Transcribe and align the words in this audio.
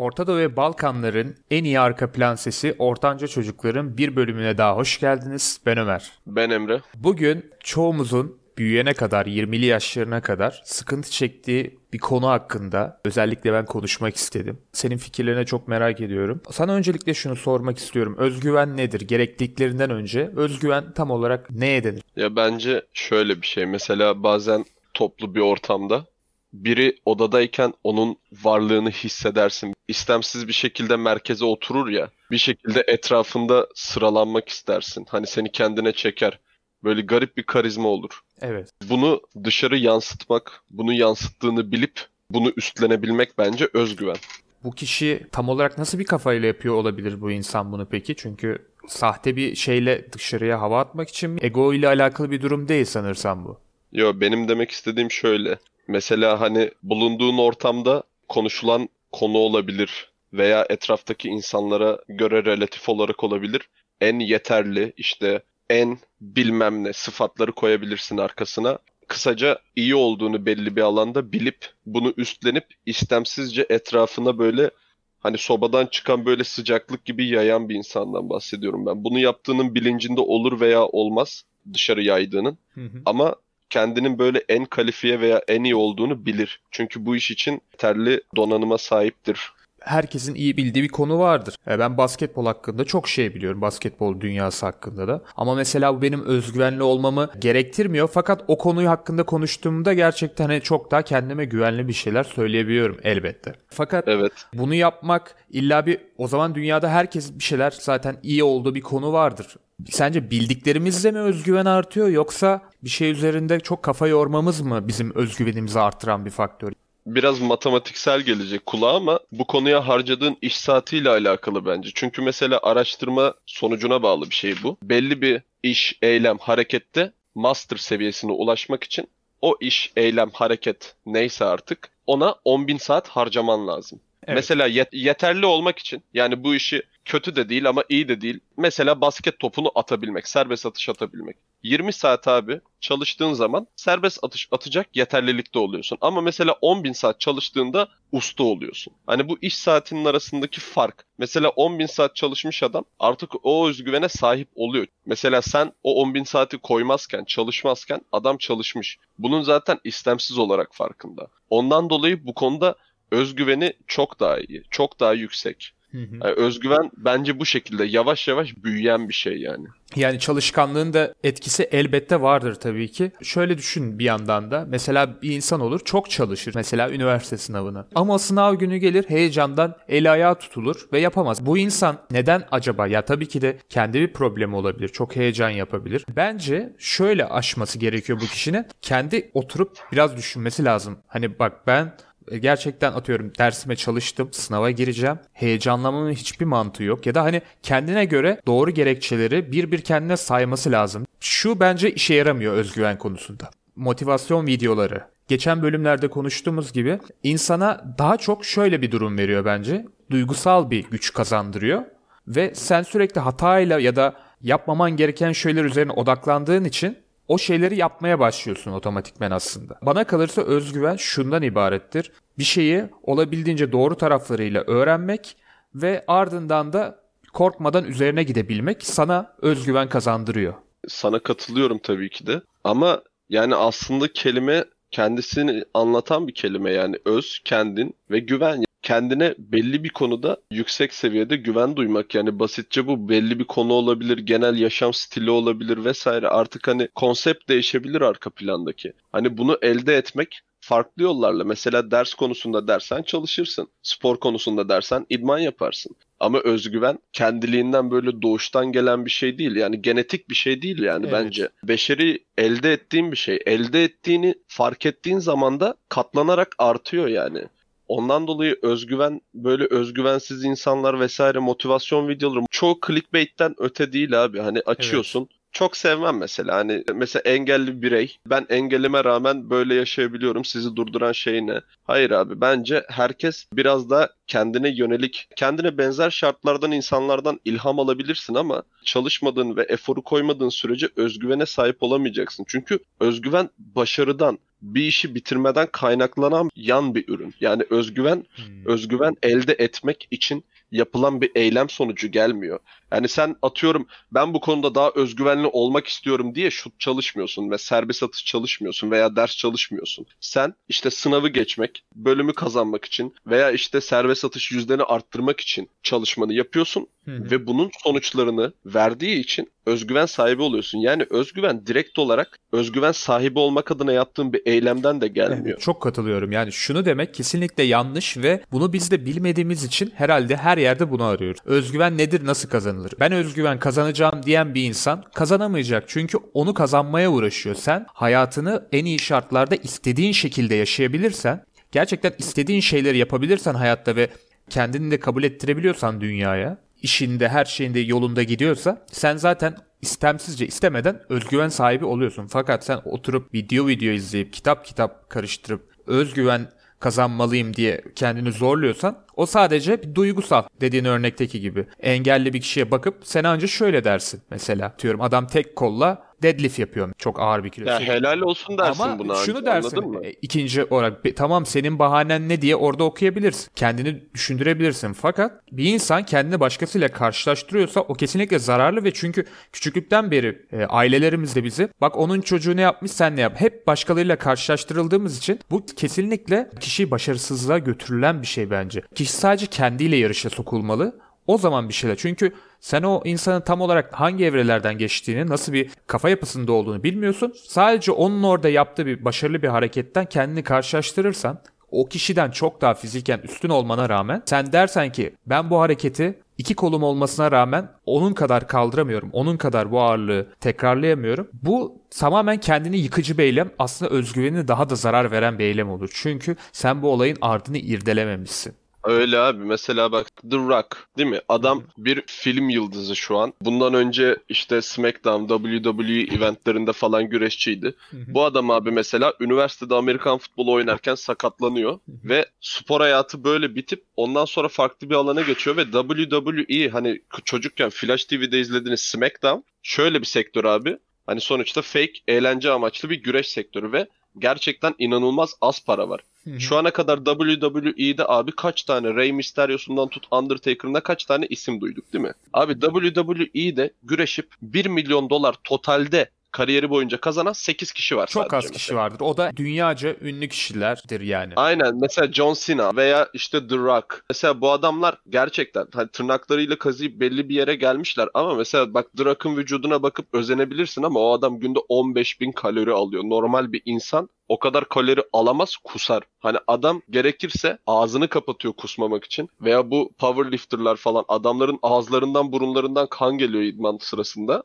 Orta 0.00 0.26
Doğu 0.26 0.36
ve 0.36 0.56
Balkanların 0.56 1.36
en 1.50 1.64
iyi 1.64 1.80
arka 1.80 2.12
plan 2.12 2.34
sesi 2.34 2.74
Ortanca 2.78 3.26
Çocukların 3.26 3.98
bir 3.98 4.16
bölümüne 4.16 4.58
daha 4.58 4.76
hoş 4.76 5.00
geldiniz. 5.00 5.60
Ben 5.66 5.78
Ömer. 5.78 6.12
Ben 6.26 6.50
Emre. 6.50 6.80
Bugün 6.94 7.50
çoğumuzun 7.64 8.38
büyüyene 8.58 8.94
kadar, 8.94 9.26
20'li 9.26 9.66
yaşlarına 9.66 10.22
kadar 10.22 10.62
sıkıntı 10.64 11.10
çektiği 11.10 11.78
bir 11.92 11.98
konu 11.98 12.28
hakkında 12.28 13.00
özellikle 13.04 13.52
ben 13.52 13.64
konuşmak 13.64 14.16
istedim. 14.16 14.58
Senin 14.72 14.96
fikirlerine 14.96 15.46
çok 15.46 15.68
merak 15.68 16.00
ediyorum. 16.00 16.40
Sana 16.50 16.74
öncelikle 16.74 17.14
şunu 17.14 17.36
sormak 17.36 17.78
istiyorum. 17.78 18.16
Özgüven 18.18 18.76
nedir? 18.76 19.00
Gerekliliklerinden 19.00 19.90
önce 19.90 20.30
özgüven 20.36 20.92
tam 20.92 21.10
olarak 21.10 21.50
neye 21.50 21.84
denir? 21.84 22.02
Ya 22.16 22.36
bence 22.36 22.82
şöyle 22.92 23.42
bir 23.42 23.46
şey. 23.46 23.66
Mesela 23.66 24.22
bazen 24.22 24.64
toplu 24.94 25.34
bir 25.34 25.40
ortamda 25.40 26.04
biri 26.52 26.96
odadayken 27.04 27.72
onun 27.84 28.16
varlığını 28.32 28.90
hissedersin. 28.90 29.74
İstemsiz 29.88 30.48
bir 30.48 30.52
şekilde 30.52 30.96
merkeze 30.96 31.44
oturur 31.44 31.88
ya. 31.88 32.10
Bir 32.30 32.38
şekilde 32.38 32.84
etrafında 32.86 33.66
sıralanmak 33.74 34.48
istersin. 34.48 35.06
Hani 35.08 35.26
seni 35.26 35.52
kendine 35.52 35.92
çeker. 35.92 36.38
Böyle 36.84 37.00
garip 37.00 37.36
bir 37.36 37.42
karizma 37.42 37.88
olur. 37.88 38.20
Evet. 38.40 38.70
Bunu 38.88 39.20
dışarı 39.44 39.76
yansıtmak, 39.76 40.62
bunu 40.70 40.92
yansıttığını 40.92 41.72
bilip 41.72 42.00
bunu 42.30 42.52
üstlenebilmek 42.56 43.38
bence 43.38 43.68
özgüven. 43.74 44.16
Bu 44.64 44.70
kişi 44.70 45.26
tam 45.32 45.48
olarak 45.48 45.78
nasıl 45.78 45.98
bir 45.98 46.04
kafayla 46.04 46.48
yapıyor 46.48 46.74
olabilir 46.74 47.20
bu 47.20 47.30
insan 47.30 47.72
bunu 47.72 47.86
peki? 47.86 48.16
Çünkü 48.16 48.66
sahte 48.88 49.36
bir 49.36 49.54
şeyle 49.54 50.12
dışarıya 50.12 50.60
hava 50.60 50.80
atmak 50.80 51.08
için 51.08 51.38
ego 51.42 51.74
ile 51.74 51.88
alakalı 51.88 52.30
bir 52.30 52.42
durum 52.42 52.68
değil 52.68 52.84
sanırsam 52.84 53.44
bu. 53.44 53.58
Yo 53.92 54.12
benim 54.20 54.48
demek 54.48 54.70
istediğim 54.70 55.10
şöyle. 55.10 55.58
Mesela 55.90 56.40
hani 56.40 56.70
bulunduğun 56.82 57.38
ortamda 57.38 58.02
konuşulan 58.28 58.88
konu 59.12 59.38
olabilir 59.38 60.10
veya 60.32 60.66
etraftaki 60.70 61.28
insanlara 61.28 61.98
göre 62.08 62.44
relatif 62.44 62.88
olarak 62.88 63.24
olabilir. 63.24 63.68
En 64.00 64.18
yeterli 64.18 64.92
işte 64.96 65.42
en 65.70 65.98
bilmem 66.20 66.84
ne 66.84 66.92
sıfatları 66.92 67.52
koyabilirsin 67.52 68.18
arkasına. 68.18 68.78
Kısaca 69.08 69.58
iyi 69.76 69.94
olduğunu 69.94 70.46
belli 70.46 70.76
bir 70.76 70.82
alanda 70.82 71.32
bilip 71.32 71.66
bunu 71.86 72.14
üstlenip 72.16 72.66
istemsizce 72.86 73.66
etrafına 73.70 74.38
böyle 74.38 74.70
hani 75.18 75.38
sobadan 75.38 75.86
çıkan 75.86 76.26
böyle 76.26 76.44
sıcaklık 76.44 77.04
gibi 77.04 77.28
yayan 77.28 77.68
bir 77.68 77.74
insandan 77.74 78.30
bahsediyorum 78.30 78.86
ben. 78.86 79.04
Bunu 79.04 79.18
yaptığının 79.18 79.74
bilincinde 79.74 80.20
olur 80.20 80.60
veya 80.60 80.86
olmaz 80.86 81.44
dışarı 81.74 82.02
yaydığının. 82.02 82.58
Hı 82.74 82.80
hı. 82.80 83.02
Ama 83.06 83.34
kendinin 83.70 84.18
böyle 84.18 84.44
en 84.48 84.64
kalifiye 84.64 85.20
veya 85.20 85.42
en 85.48 85.64
iyi 85.64 85.74
olduğunu 85.74 86.26
bilir. 86.26 86.60
Çünkü 86.70 87.06
bu 87.06 87.16
iş 87.16 87.30
için 87.30 87.60
yeterli 87.72 88.20
donanıma 88.36 88.78
sahiptir 88.78 89.52
herkesin 89.80 90.34
iyi 90.34 90.56
bildiği 90.56 90.82
bir 90.82 90.88
konu 90.88 91.18
vardır. 91.18 91.54
Ben 91.66 91.96
basketbol 91.98 92.46
hakkında 92.46 92.84
çok 92.84 93.08
şey 93.08 93.34
biliyorum. 93.34 93.60
Basketbol 93.60 94.20
dünyası 94.20 94.66
hakkında 94.66 95.08
da. 95.08 95.22
Ama 95.36 95.54
mesela 95.54 95.96
bu 95.96 96.02
benim 96.02 96.24
özgüvenli 96.24 96.82
olmamı 96.82 97.30
gerektirmiyor. 97.38 98.08
Fakat 98.12 98.44
o 98.48 98.58
konuyu 98.58 98.88
hakkında 98.88 99.22
konuştuğumda 99.22 99.92
gerçekten 99.92 100.46
hani 100.46 100.60
çok 100.60 100.90
daha 100.90 101.02
kendime 101.02 101.44
güvenli 101.44 101.88
bir 101.88 101.92
şeyler 101.92 102.24
söyleyebiliyorum 102.24 102.98
elbette. 103.02 103.52
Fakat 103.68 104.08
evet. 104.08 104.32
bunu 104.54 104.74
yapmak 104.74 105.36
illa 105.50 105.86
bir 105.86 105.98
o 106.16 106.28
zaman 106.28 106.54
dünyada 106.54 106.88
herkes 106.88 107.38
bir 107.38 107.44
şeyler 107.44 107.70
zaten 107.80 108.16
iyi 108.22 108.44
olduğu 108.44 108.74
bir 108.74 108.80
konu 108.80 109.12
vardır. 109.12 109.56
Sence 109.90 110.30
bildiklerimizle 110.30 111.10
mi 111.10 111.18
özgüven 111.18 111.64
artıyor 111.66 112.08
yoksa 112.08 112.62
bir 112.84 112.90
şey 112.90 113.10
üzerinde 113.10 113.60
çok 113.60 113.82
kafa 113.82 114.06
yormamız 114.08 114.60
mı 114.60 114.88
bizim 114.88 115.14
özgüvenimizi 115.16 115.80
artıran 115.80 116.24
bir 116.24 116.30
faktör? 116.30 116.72
biraz 117.06 117.40
matematiksel 117.40 118.20
gelecek 118.20 118.66
kulağa 118.66 118.96
ama 118.96 119.20
bu 119.32 119.46
konuya 119.46 119.88
harcadığın 119.88 120.36
iş 120.42 120.56
saatiyle 120.56 121.10
alakalı 121.10 121.66
bence. 121.66 121.90
Çünkü 121.94 122.22
mesela 122.22 122.60
araştırma 122.62 123.34
sonucuna 123.46 124.02
bağlı 124.02 124.30
bir 124.30 124.34
şey 124.34 124.54
bu. 124.62 124.76
Belli 124.82 125.22
bir 125.22 125.42
iş, 125.62 125.98
eylem, 126.02 126.38
harekette 126.38 127.12
master 127.34 127.76
seviyesine 127.76 128.32
ulaşmak 128.32 128.84
için 128.84 129.08
o 129.42 129.56
iş, 129.60 129.92
eylem, 129.96 130.30
hareket 130.32 130.94
neyse 131.06 131.44
artık 131.44 131.88
ona 132.06 132.34
10.000 132.44 132.78
saat 132.78 133.08
harcaman 133.08 133.68
lazım. 133.68 134.00
Evet. 134.26 134.36
Mesela 134.36 134.68
yet- 134.68 134.96
yeterli 134.96 135.46
olmak 135.46 135.78
için 135.78 136.02
yani 136.14 136.44
bu 136.44 136.54
işi 136.54 136.82
kötü 137.04 137.36
de 137.36 137.48
değil 137.48 137.68
ama 137.68 137.84
iyi 137.88 138.08
de 138.08 138.20
değil. 138.20 138.40
Mesela 138.56 139.00
basket 139.00 139.38
topunu 139.38 139.72
atabilmek, 139.74 140.28
serbest 140.28 140.66
atış 140.66 140.88
atabilmek. 140.88 141.36
20 141.62 141.92
saat 141.92 142.28
abi 142.28 142.60
çalıştığın 142.80 143.32
zaman 143.32 143.66
serbest 143.76 144.24
atış 144.24 144.48
atacak 144.50 144.96
yeterlilikte 144.96 145.58
oluyorsun. 145.58 145.98
Ama 146.00 146.20
mesela 146.20 146.56
10 146.60 146.84
bin 146.84 146.92
saat 146.92 147.20
çalıştığında 147.20 147.88
usta 148.12 148.44
oluyorsun. 148.44 148.92
Hani 149.06 149.28
bu 149.28 149.38
iş 149.42 149.56
saatinin 149.56 150.04
arasındaki 150.04 150.60
fark. 150.60 151.04
Mesela 151.18 151.48
10 151.48 151.78
bin 151.78 151.86
saat 151.86 152.16
çalışmış 152.16 152.62
adam 152.62 152.84
artık 152.98 153.30
o 153.42 153.68
özgüvene 153.68 154.08
sahip 154.08 154.48
oluyor. 154.54 154.86
Mesela 155.06 155.42
sen 155.42 155.72
o 155.82 156.02
10 156.02 156.14
bin 156.14 156.24
saati 156.24 156.58
koymazken, 156.58 157.24
çalışmazken 157.24 158.00
adam 158.12 158.36
çalışmış. 158.36 158.98
Bunun 159.18 159.42
zaten 159.42 159.78
istemsiz 159.84 160.38
olarak 160.38 160.74
farkında. 160.74 161.26
Ondan 161.50 161.90
dolayı 161.90 162.26
bu 162.26 162.34
konuda 162.34 162.74
özgüveni 163.10 163.72
çok 163.86 164.20
daha 164.20 164.38
iyi, 164.38 164.62
çok 164.70 165.00
daha 165.00 165.12
yüksek. 165.12 165.74
Yani 165.92 166.34
özgüven 166.36 166.90
bence 166.96 167.40
bu 167.40 167.46
şekilde 167.46 167.84
yavaş 167.84 168.28
yavaş 168.28 168.56
büyüyen 168.56 169.08
bir 169.08 169.14
şey 169.14 169.36
yani. 169.36 169.66
Yani 169.96 170.18
çalışkanlığın 170.18 170.92
da 170.92 171.14
etkisi 171.24 171.62
elbette 171.62 172.20
vardır 172.20 172.54
tabii 172.54 172.90
ki. 172.90 173.12
Şöyle 173.22 173.58
düşün 173.58 173.98
bir 173.98 174.04
yandan 174.04 174.50
da. 174.50 174.64
Mesela 174.68 175.22
bir 175.22 175.30
insan 175.30 175.60
olur 175.60 175.80
çok 175.84 176.10
çalışır. 176.10 176.52
Mesela 176.54 176.90
üniversite 176.90 177.36
sınavını. 177.36 177.86
Ama 177.94 178.18
sınav 178.18 178.54
günü 178.54 178.76
gelir 178.76 179.04
heyecandan 179.08 179.76
el 179.88 180.12
ayağı 180.12 180.34
tutulur 180.38 180.88
ve 180.92 181.00
yapamaz. 181.00 181.46
Bu 181.46 181.58
insan 181.58 181.98
neden 182.10 182.42
acaba? 182.50 182.86
Ya 182.86 183.04
tabii 183.04 183.28
ki 183.28 183.42
de 183.42 183.58
kendi 183.68 184.00
bir 184.00 184.12
problemi 184.12 184.56
olabilir. 184.56 184.88
Çok 184.88 185.16
heyecan 185.16 185.50
yapabilir. 185.50 186.04
Bence 186.16 186.72
şöyle 186.78 187.24
aşması 187.24 187.78
gerekiyor 187.78 188.20
bu 188.20 188.26
kişinin. 188.26 188.66
Kendi 188.82 189.30
oturup 189.34 189.78
biraz 189.92 190.16
düşünmesi 190.16 190.64
lazım. 190.64 190.98
Hani 191.06 191.38
bak 191.38 191.66
ben 191.66 191.92
gerçekten 192.38 192.92
atıyorum 192.92 193.32
dersime 193.38 193.76
çalıştım, 193.76 194.28
sınava 194.32 194.70
gireceğim. 194.70 195.18
Heyecanlamanın 195.32 196.12
hiçbir 196.12 196.46
mantığı 196.46 196.84
yok. 196.84 197.06
Ya 197.06 197.14
da 197.14 197.22
hani 197.22 197.42
kendine 197.62 198.04
göre 198.04 198.40
doğru 198.46 198.70
gerekçeleri 198.70 199.52
bir 199.52 199.72
bir 199.72 199.80
kendine 199.80 200.16
sayması 200.16 200.72
lazım. 200.72 201.06
Şu 201.20 201.60
bence 201.60 201.90
işe 201.90 202.14
yaramıyor 202.14 202.54
özgüven 202.54 202.98
konusunda. 202.98 203.50
Motivasyon 203.76 204.46
videoları. 204.46 205.04
Geçen 205.28 205.62
bölümlerde 205.62 206.08
konuştuğumuz 206.08 206.72
gibi 206.72 206.98
insana 207.22 207.94
daha 207.98 208.16
çok 208.16 208.44
şöyle 208.44 208.82
bir 208.82 208.90
durum 208.90 209.18
veriyor 209.18 209.44
bence. 209.44 209.86
Duygusal 210.10 210.70
bir 210.70 210.90
güç 210.90 211.12
kazandırıyor. 211.12 211.82
Ve 212.28 212.54
sen 212.54 212.82
sürekli 212.82 213.20
hatayla 213.20 213.80
ya 213.80 213.96
da 213.96 214.14
yapmaman 214.40 214.96
gereken 214.96 215.32
şeyler 215.32 215.64
üzerine 215.64 215.92
odaklandığın 215.92 216.64
için 216.64 216.98
o 217.30 217.38
şeyleri 217.38 217.76
yapmaya 217.76 218.18
başlıyorsun 218.18 218.72
otomatikmen 218.72 219.30
aslında. 219.30 219.78
Bana 219.82 220.04
kalırsa 220.04 220.42
özgüven 220.42 220.96
şundan 220.96 221.42
ibarettir. 221.42 222.12
Bir 222.38 222.44
şeyi 222.44 222.84
olabildiğince 223.02 223.72
doğru 223.72 223.96
taraflarıyla 223.96 224.62
öğrenmek 224.66 225.36
ve 225.74 226.04
ardından 226.06 226.72
da 226.72 226.98
korkmadan 227.32 227.84
üzerine 227.84 228.22
gidebilmek 228.22 228.86
sana 228.86 229.34
özgüven 229.42 229.88
kazandırıyor. 229.88 230.54
Sana 230.88 231.18
katılıyorum 231.18 231.78
tabii 231.78 232.10
ki 232.10 232.26
de. 232.26 232.42
Ama 232.64 233.02
yani 233.28 233.54
aslında 233.54 234.12
kelime 234.12 234.64
kendisini 234.90 235.64
anlatan 235.74 236.28
bir 236.28 236.34
kelime 236.34 236.70
yani 236.72 236.96
öz, 237.04 237.40
kendin 237.44 237.94
ve 238.10 238.18
güven 238.18 238.64
kendine 238.82 239.34
belli 239.38 239.84
bir 239.84 239.88
konuda 239.88 240.36
yüksek 240.50 240.94
seviyede 240.94 241.36
güven 241.36 241.76
duymak 241.76 242.14
yani 242.14 242.38
basitçe 242.38 242.86
bu 242.86 243.08
belli 243.08 243.38
bir 243.38 243.44
konu 243.44 243.72
olabilir, 243.72 244.18
genel 244.18 244.58
yaşam 244.58 244.94
stili 244.94 245.30
olabilir 245.30 245.84
vesaire. 245.84 246.28
Artık 246.28 246.68
hani 246.68 246.88
konsept 246.94 247.48
değişebilir 247.48 248.00
arka 248.00 248.30
plandaki. 248.30 248.92
Hani 249.12 249.38
bunu 249.38 249.58
elde 249.62 249.96
etmek 249.96 250.40
farklı 250.60 251.02
yollarla. 251.02 251.44
Mesela 251.44 251.90
ders 251.90 252.14
konusunda 252.14 252.68
dersen 252.68 253.02
çalışırsın. 253.02 253.68
Spor 253.82 254.16
konusunda 254.16 254.68
dersen 254.68 255.06
idman 255.08 255.38
yaparsın. 255.38 255.96
Ama 256.20 256.40
özgüven 256.40 256.98
kendiliğinden 257.12 257.90
böyle 257.90 258.22
doğuştan 258.22 258.72
gelen 258.72 259.04
bir 259.04 259.10
şey 259.10 259.38
değil. 259.38 259.56
Yani 259.56 259.82
genetik 259.82 260.28
bir 260.28 260.34
şey 260.34 260.62
değil 260.62 260.82
yani 260.82 261.06
evet. 261.08 261.12
bence. 261.12 261.48
Beşeri 261.64 262.24
elde 262.38 262.72
ettiğin 262.72 263.12
bir 263.12 263.16
şey. 263.16 263.38
Elde 263.46 263.84
ettiğini 263.84 264.34
fark 264.48 264.86
ettiğin 264.86 265.18
zaman 265.18 265.60
da 265.60 265.74
katlanarak 265.88 266.54
artıyor 266.58 267.08
yani. 267.08 267.44
Ondan 267.90 268.26
dolayı 268.26 268.56
özgüven 268.62 269.20
böyle 269.34 269.66
özgüvensiz 269.70 270.44
insanlar 270.44 271.00
vesaire 271.00 271.38
motivasyon 271.38 272.08
videoları 272.08 272.44
çoğu 272.50 272.78
clickbait'ten 272.86 273.54
öte 273.58 273.92
değil 273.92 274.24
abi. 274.24 274.38
Hani 274.38 274.60
açıyorsun. 274.66 275.20
Evet. 275.20 275.39
Çok 275.52 275.76
sevmem 275.76 276.16
mesela. 276.18 276.56
Hani 276.56 276.84
mesela 276.94 277.22
engelli 277.22 277.82
birey. 277.82 278.16
Ben 278.26 278.46
engelime 278.48 279.04
rağmen 279.04 279.50
böyle 279.50 279.74
yaşayabiliyorum. 279.74 280.44
Sizi 280.44 280.76
durduran 280.76 281.12
şey 281.12 281.46
ne? 281.46 281.60
Hayır 281.84 282.10
abi 282.10 282.40
bence 282.40 282.84
herkes 282.88 283.46
biraz 283.52 283.90
da 283.90 284.10
kendine 284.26 284.68
yönelik, 284.68 285.28
kendine 285.36 285.78
benzer 285.78 286.10
şartlardan 286.10 286.72
insanlardan 286.72 287.40
ilham 287.44 287.80
alabilirsin 287.80 288.34
ama 288.34 288.62
çalışmadığın 288.84 289.56
ve 289.56 289.62
eforu 289.62 290.02
koymadığın 290.02 290.48
sürece 290.48 290.88
özgüvene 290.96 291.46
sahip 291.46 291.82
olamayacaksın. 291.82 292.44
Çünkü 292.48 292.78
özgüven 293.00 293.50
başarıdan, 293.58 294.38
bir 294.62 294.82
işi 294.82 295.14
bitirmeden 295.14 295.68
kaynaklanan 295.72 296.50
yan 296.56 296.94
bir 296.94 297.08
ürün. 297.08 297.34
Yani 297.40 297.62
özgüven, 297.70 298.24
hmm. 298.36 298.66
özgüven 298.66 299.16
elde 299.22 299.52
etmek 299.52 300.08
için 300.10 300.44
yapılan 300.70 301.20
bir 301.20 301.30
eylem 301.34 301.68
sonucu 301.68 302.08
gelmiyor. 302.08 302.58
Yani 302.92 303.08
sen 303.08 303.36
atıyorum 303.42 303.86
ben 304.12 304.34
bu 304.34 304.40
konuda 304.40 304.74
daha 304.74 304.90
özgüvenli 304.90 305.46
olmak 305.46 305.86
istiyorum 305.86 306.34
diye 306.34 306.50
şut 306.50 306.80
çalışmıyorsun 306.80 307.50
ve 307.50 307.58
serbest 307.58 308.02
atış 308.02 308.24
çalışmıyorsun 308.24 308.90
veya 308.90 309.16
ders 309.16 309.36
çalışmıyorsun. 309.36 310.06
Sen 310.20 310.54
işte 310.68 310.90
sınavı 310.90 311.28
geçmek, 311.28 311.84
bölümü 311.94 312.32
kazanmak 312.32 312.84
için 312.84 313.14
veya 313.26 313.50
işte 313.50 313.80
serbest 313.80 314.24
atış 314.24 314.52
yüzdeni 314.52 314.82
arttırmak 314.82 315.40
için 315.40 315.68
çalışmanı 315.82 316.34
yapıyorsun 316.34 316.86
Hı-hı. 317.04 317.30
ve 317.30 317.46
bunun 317.46 317.70
sonuçlarını 317.84 318.52
verdiği 318.66 319.20
için 319.20 319.50
özgüven 319.66 320.06
sahibi 320.06 320.42
oluyorsun. 320.42 320.78
Yani 320.78 321.06
özgüven 321.10 321.66
direkt 321.66 321.98
olarak 321.98 322.38
özgüven 322.52 322.92
sahibi 322.92 323.38
olmak 323.38 323.70
adına 323.70 323.92
yaptığın 323.92 324.32
bir 324.32 324.42
eylemden 324.46 325.00
de 325.00 325.08
gelmiyor. 325.08 325.46
Evet, 325.46 325.60
çok 325.60 325.82
katılıyorum. 325.82 326.32
Yani 326.32 326.52
şunu 326.52 326.84
demek 326.84 327.14
kesinlikle 327.14 327.62
yanlış 327.62 328.16
ve 328.16 328.44
bunu 328.52 328.72
biz 328.72 328.90
de 328.90 329.06
bilmediğimiz 329.06 329.64
için 329.64 329.92
herhalde 329.94 330.36
her 330.36 330.58
yerde 330.58 330.90
bunu 330.90 331.04
arıyoruz. 331.04 331.40
Özgüven 331.44 331.98
nedir, 331.98 332.26
nasıl 332.26 332.48
kazanılır? 332.48 332.79
Ben 333.00 333.12
özgüven 333.12 333.58
kazanacağım 333.58 334.22
diyen 334.22 334.54
bir 334.54 334.64
insan 334.64 335.04
kazanamayacak. 335.14 335.84
Çünkü 335.86 336.18
onu 336.34 336.54
kazanmaya 336.54 337.10
uğraşıyor. 337.10 337.56
Sen 337.56 337.86
hayatını 337.88 338.68
en 338.72 338.84
iyi 338.84 338.98
şartlarda 338.98 339.56
istediğin 339.56 340.12
şekilde 340.12 340.54
yaşayabilirsen, 340.54 341.44
gerçekten 341.72 342.12
istediğin 342.18 342.60
şeyleri 342.60 342.98
yapabilirsen 342.98 343.54
hayatta 343.54 343.96
ve 343.96 344.10
kendini 344.50 344.90
de 344.90 345.00
kabul 345.00 345.22
ettirebiliyorsan 345.22 346.00
dünyaya, 346.00 346.58
işinde 346.82 347.28
her 347.28 347.44
şeyinde 347.44 347.80
yolunda 347.80 348.22
gidiyorsa 348.22 348.84
sen 348.92 349.16
zaten 349.16 349.56
istemsizce 349.82 350.46
istemeden 350.46 351.00
özgüven 351.08 351.48
sahibi 351.48 351.84
oluyorsun. 351.84 352.26
Fakat 352.26 352.64
sen 352.64 352.80
oturup 352.84 353.34
video 353.34 353.66
video 353.66 353.92
izleyip 353.92 354.32
kitap 354.32 354.64
kitap 354.64 355.10
karıştırıp 355.10 355.70
özgüven 355.86 356.48
kazanmalıyım 356.80 357.54
diye 357.54 357.80
kendini 357.96 358.32
zorluyorsan 358.32 358.98
o 359.16 359.26
sadece 359.26 359.82
bir 359.82 359.94
duygusal 359.94 360.42
dediğin 360.60 360.84
örnekteki 360.84 361.40
gibi. 361.40 361.66
Engelli 361.80 362.32
bir 362.32 362.40
kişiye 362.40 362.70
bakıp 362.70 362.94
sen 363.02 363.24
anca 363.24 363.46
şöyle 363.46 363.84
dersin 363.84 364.22
mesela. 364.30 364.74
Diyorum 364.82 365.00
adam 365.00 365.26
tek 365.26 365.56
kolla 365.56 366.09
deadlift 366.22 366.58
yapıyor. 366.58 366.92
Çok 366.98 367.20
ağır 367.20 367.44
bir 367.44 367.50
kilo. 367.50 367.68
Ya 367.68 367.80
helal 367.80 368.20
olsun 368.20 368.58
dersin 368.58 368.82
Ama 368.82 368.98
buna. 368.98 369.14
şunu 369.14 369.46
dersin. 369.46 369.88
Mı? 369.88 370.06
E, 370.06 370.10
ikinci 370.12 370.64
olarak 370.64 371.16
tamam 371.16 371.46
senin 371.46 371.78
bahanen 371.78 372.28
ne 372.28 372.42
diye 372.42 372.56
orada 372.56 372.84
okuyabilirsin. 372.84 373.50
Kendini 373.56 374.00
düşündürebilirsin. 374.14 374.92
Fakat 374.92 375.32
bir 375.52 375.64
insan 375.64 376.04
kendini 376.04 376.40
başkasıyla 376.40 376.88
karşılaştırıyorsa 376.88 377.80
o 377.80 377.94
kesinlikle 377.94 378.38
zararlı 378.38 378.84
ve 378.84 378.92
çünkü 378.92 379.24
küçüklükten 379.52 380.10
beri 380.10 380.42
e, 380.52 380.64
ailelerimiz 380.64 381.36
de 381.36 381.44
bizi 381.44 381.68
bak 381.80 381.96
onun 381.96 382.20
çocuğu 382.20 382.56
ne 382.56 382.60
yapmış 382.60 382.90
sen 382.90 383.16
ne 383.16 383.20
yap. 383.20 383.32
Hep 383.40 383.66
başkalarıyla 383.66 384.16
karşılaştırıldığımız 384.16 385.18
için 385.18 385.40
bu 385.50 385.66
kesinlikle 385.76 386.50
kişiyi 386.60 386.90
başarısızlığa 386.90 387.58
götürülen 387.58 388.22
bir 388.22 388.26
şey 388.26 388.50
bence. 388.50 388.82
Kişi 388.94 389.12
sadece 389.12 389.46
kendiyle 389.46 389.96
yarışa 389.96 390.30
sokulmalı. 390.30 390.98
O 391.26 391.38
zaman 391.38 391.68
bir 391.68 391.74
şeyler. 391.74 391.96
Çünkü 391.96 392.32
sen 392.60 392.82
o 392.82 393.02
insanın 393.04 393.40
tam 393.40 393.60
olarak 393.60 393.94
hangi 393.94 394.24
evrelerden 394.24 394.78
geçtiğini, 394.78 395.26
nasıl 395.26 395.52
bir 395.52 395.70
kafa 395.86 396.08
yapısında 396.08 396.52
olduğunu 396.52 396.82
bilmiyorsun. 396.82 397.34
Sadece 397.48 397.92
onun 397.92 398.22
orada 398.22 398.48
yaptığı 398.48 398.86
bir 398.86 399.04
başarılı 399.04 399.42
bir 399.42 399.48
hareketten 399.48 400.04
kendini 400.04 400.42
karşılaştırırsan 400.42 401.38
o 401.70 401.88
kişiden 401.88 402.30
çok 402.30 402.60
daha 402.60 402.74
fiziken 402.74 403.20
üstün 403.24 403.48
olmana 403.48 403.88
rağmen 403.88 404.22
sen 404.26 404.52
dersen 404.52 404.92
ki 404.92 405.14
ben 405.26 405.50
bu 405.50 405.60
hareketi 405.60 406.18
iki 406.38 406.54
kolum 406.54 406.82
olmasına 406.82 407.32
rağmen 407.32 407.68
onun 407.86 408.14
kadar 408.14 408.48
kaldıramıyorum. 408.48 409.10
Onun 409.12 409.36
kadar 409.36 409.70
bu 409.70 409.80
ağırlığı 409.80 410.26
tekrarlayamıyorum. 410.40 411.28
Bu 411.42 411.82
tamamen 411.98 412.40
kendini 412.40 412.78
yıkıcı 412.78 413.18
bir 413.18 413.22
eylem. 413.22 413.50
Aslında 413.58 413.90
özgüvenine 413.90 414.48
daha 414.48 414.70
da 414.70 414.74
zarar 414.74 415.10
veren 415.10 415.38
bir 415.38 415.44
eylem 415.44 415.70
olur. 415.70 415.90
Çünkü 415.94 416.36
sen 416.52 416.82
bu 416.82 416.88
olayın 416.88 417.18
ardını 417.20 417.58
irdelememişsin. 417.58 418.54
Öyle 418.84 419.18
abi 419.18 419.44
mesela 419.44 419.92
bak 419.92 420.06
The 420.30 420.36
Rock 420.36 420.88
değil 420.98 421.08
mi? 421.08 421.20
Adam 421.28 421.62
bir 421.78 422.02
film 422.06 422.48
yıldızı 422.48 422.96
şu 422.96 423.18
an. 423.18 423.32
Bundan 423.42 423.74
önce 423.74 424.16
işte 424.28 424.62
SmackDown, 424.62 425.26
WWE 425.26 426.16
eventlerinde 426.16 426.72
falan 426.72 427.08
güreşçiydi. 427.08 427.74
Bu 427.92 428.24
adam 428.24 428.50
abi 428.50 428.70
mesela 428.70 429.14
üniversitede 429.20 429.74
Amerikan 429.74 430.18
futbolu 430.18 430.52
oynarken 430.52 430.94
sakatlanıyor 430.94 431.78
ve 431.88 432.26
spor 432.40 432.80
hayatı 432.80 433.24
böyle 433.24 433.54
bitip 433.54 433.84
ondan 433.96 434.24
sonra 434.24 434.48
farklı 434.48 434.90
bir 434.90 434.94
alana 434.94 435.22
geçiyor 435.22 435.56
ve 435.56 435.64
WWE 435.64 436.68
hani 436.68 437.00
çocukken 437.24 437.70
Flash 437.70 438.04
TV'de 438.04 438.40
izlediğiniz 438.40 438.80
SmackDown 438.80 439.40
şöyle 439.62 440.00
bir 440.00 440.06
sektör 440.06 440.44
abi. 440.44 440.78
Hani 441.06 441.20
sonuçta 441.20 441.62
fake, 441.62 441.92
eğlence 442.08 442.50
amaçlı 442.50 442.90
bir 442.90 443.02
güreş 443.02 443.28
sektörü 443.28 443.72
ve 443.72 443.86
gerçekten 444.18 444.74
inanılmaz 444.78 445.34
az 445.40 445.64
para 445.64 445.88
var. 445.88 446.00
Şu 446.38 446.56
ana 446.56 446.70
kadar 446.70 447.04
WWE'de 447.04 448.08
abi 448.08 448.32
kaç 448.32 448.62
tane 448.62 448.94
Rey 448.94 449.12
Mysterio'sundan 449.12 449.88
tut 449.88 450.06
Undertaker'ına 450.10 450.80
kaç 450.80 451.04
tane 451.04 451.26
isim 451.26 451.60
duyduk 451.60 451.92
değil 451.92 452.04
mi? 452.04 452.12
Abi 452.32 452.60
WWE'de 452.60 453.72
güreşip 453.82 454.34
1 454.42 454.66
milyon 454.66 455.10
dolar 455.10 455.34
totalde 455.44 456.10
kariyeri 456.32 456.70
boyunca 456.70 457.00
kazanan 457.00 457.32
8 457.32 457.72
kişi 457.72 457.96
var 457.96 458.06
Çok 458.06 458.34
az 458.34 458.44
kişi 458.44 458.52
mesela. 458.52 458.80
vardır. 458.80 459.00
O 459.00 459.16
da 459.16 459.32
dünyaca 459.36 459.96
ünlü 460.00 460.28
kişilerdir 460.28 461.00
yani. 461.00 461.32
Aynen. 461.36 461.78
Mesela 461.80 462.12
John 462.12 462.34
Cena 462.40 462.76
veya 462.76 463.08
işte 463.14 463.48
The 463.48 463.56
Rock. 463.56 464.04
Mesela 464.10 464.40
bu 464.40 464.52
adamlar 464.52 464.96
gerçekten 465.08 465.66
hani 465.74 465.88
tırnaklarıyla 465.88 466.58
kazıyıp 466.58 467.00
belli 467.00 467.28
bir 467.28 467.34
yere 467.34 467.54
gelmişler. 467.54 468.08
Ama 468.14 468.34
mesela 468.34 468.74
bak 468.74 468.86
The 468.96 469.04
Rock'ın 469.04 469.36
vücuduna 469.36 469.82
bakıp 469.82 470.14
özenebilirsin 470.14 470.82
ama 470.82 471.00
o 471.00 471.12
adam 471.12 471.40
günde 471.40 471.58
15 471.68 472.20
bin 472.20 472.32
kalori 472.32 472.72
alıyor. 472.72 473.02
Normal 473.04 473.52
bir 473.52 473.62
insan 473.64 474.08
o 474.28 474.38
kadar 474.38 474.68
kalori 474.68 475.02
alamaz 475.12 475.56
kusar. 475.64 476.02
Hani 476.18 476.38
adam 476.46 476.82
gerekirse 476.90 477.58
ağzını 477.66 478.08
kapatıyor 478.08 478.54
kusmamak 478.54 479.04
için 479.04 479.28
veya 479.40 479.70
bu 479.70 479.92
powerlifterlar 479.98 480.76
falan 480.76 481.04
adamların 481.08 481.58
ağızlarından 481.62 482.32
burunlarından 482.32 482.86
kan 482.86 483.18
geliyor 483.18 483.42
idman 483.42 483.78
sırasında. 483.80 484.42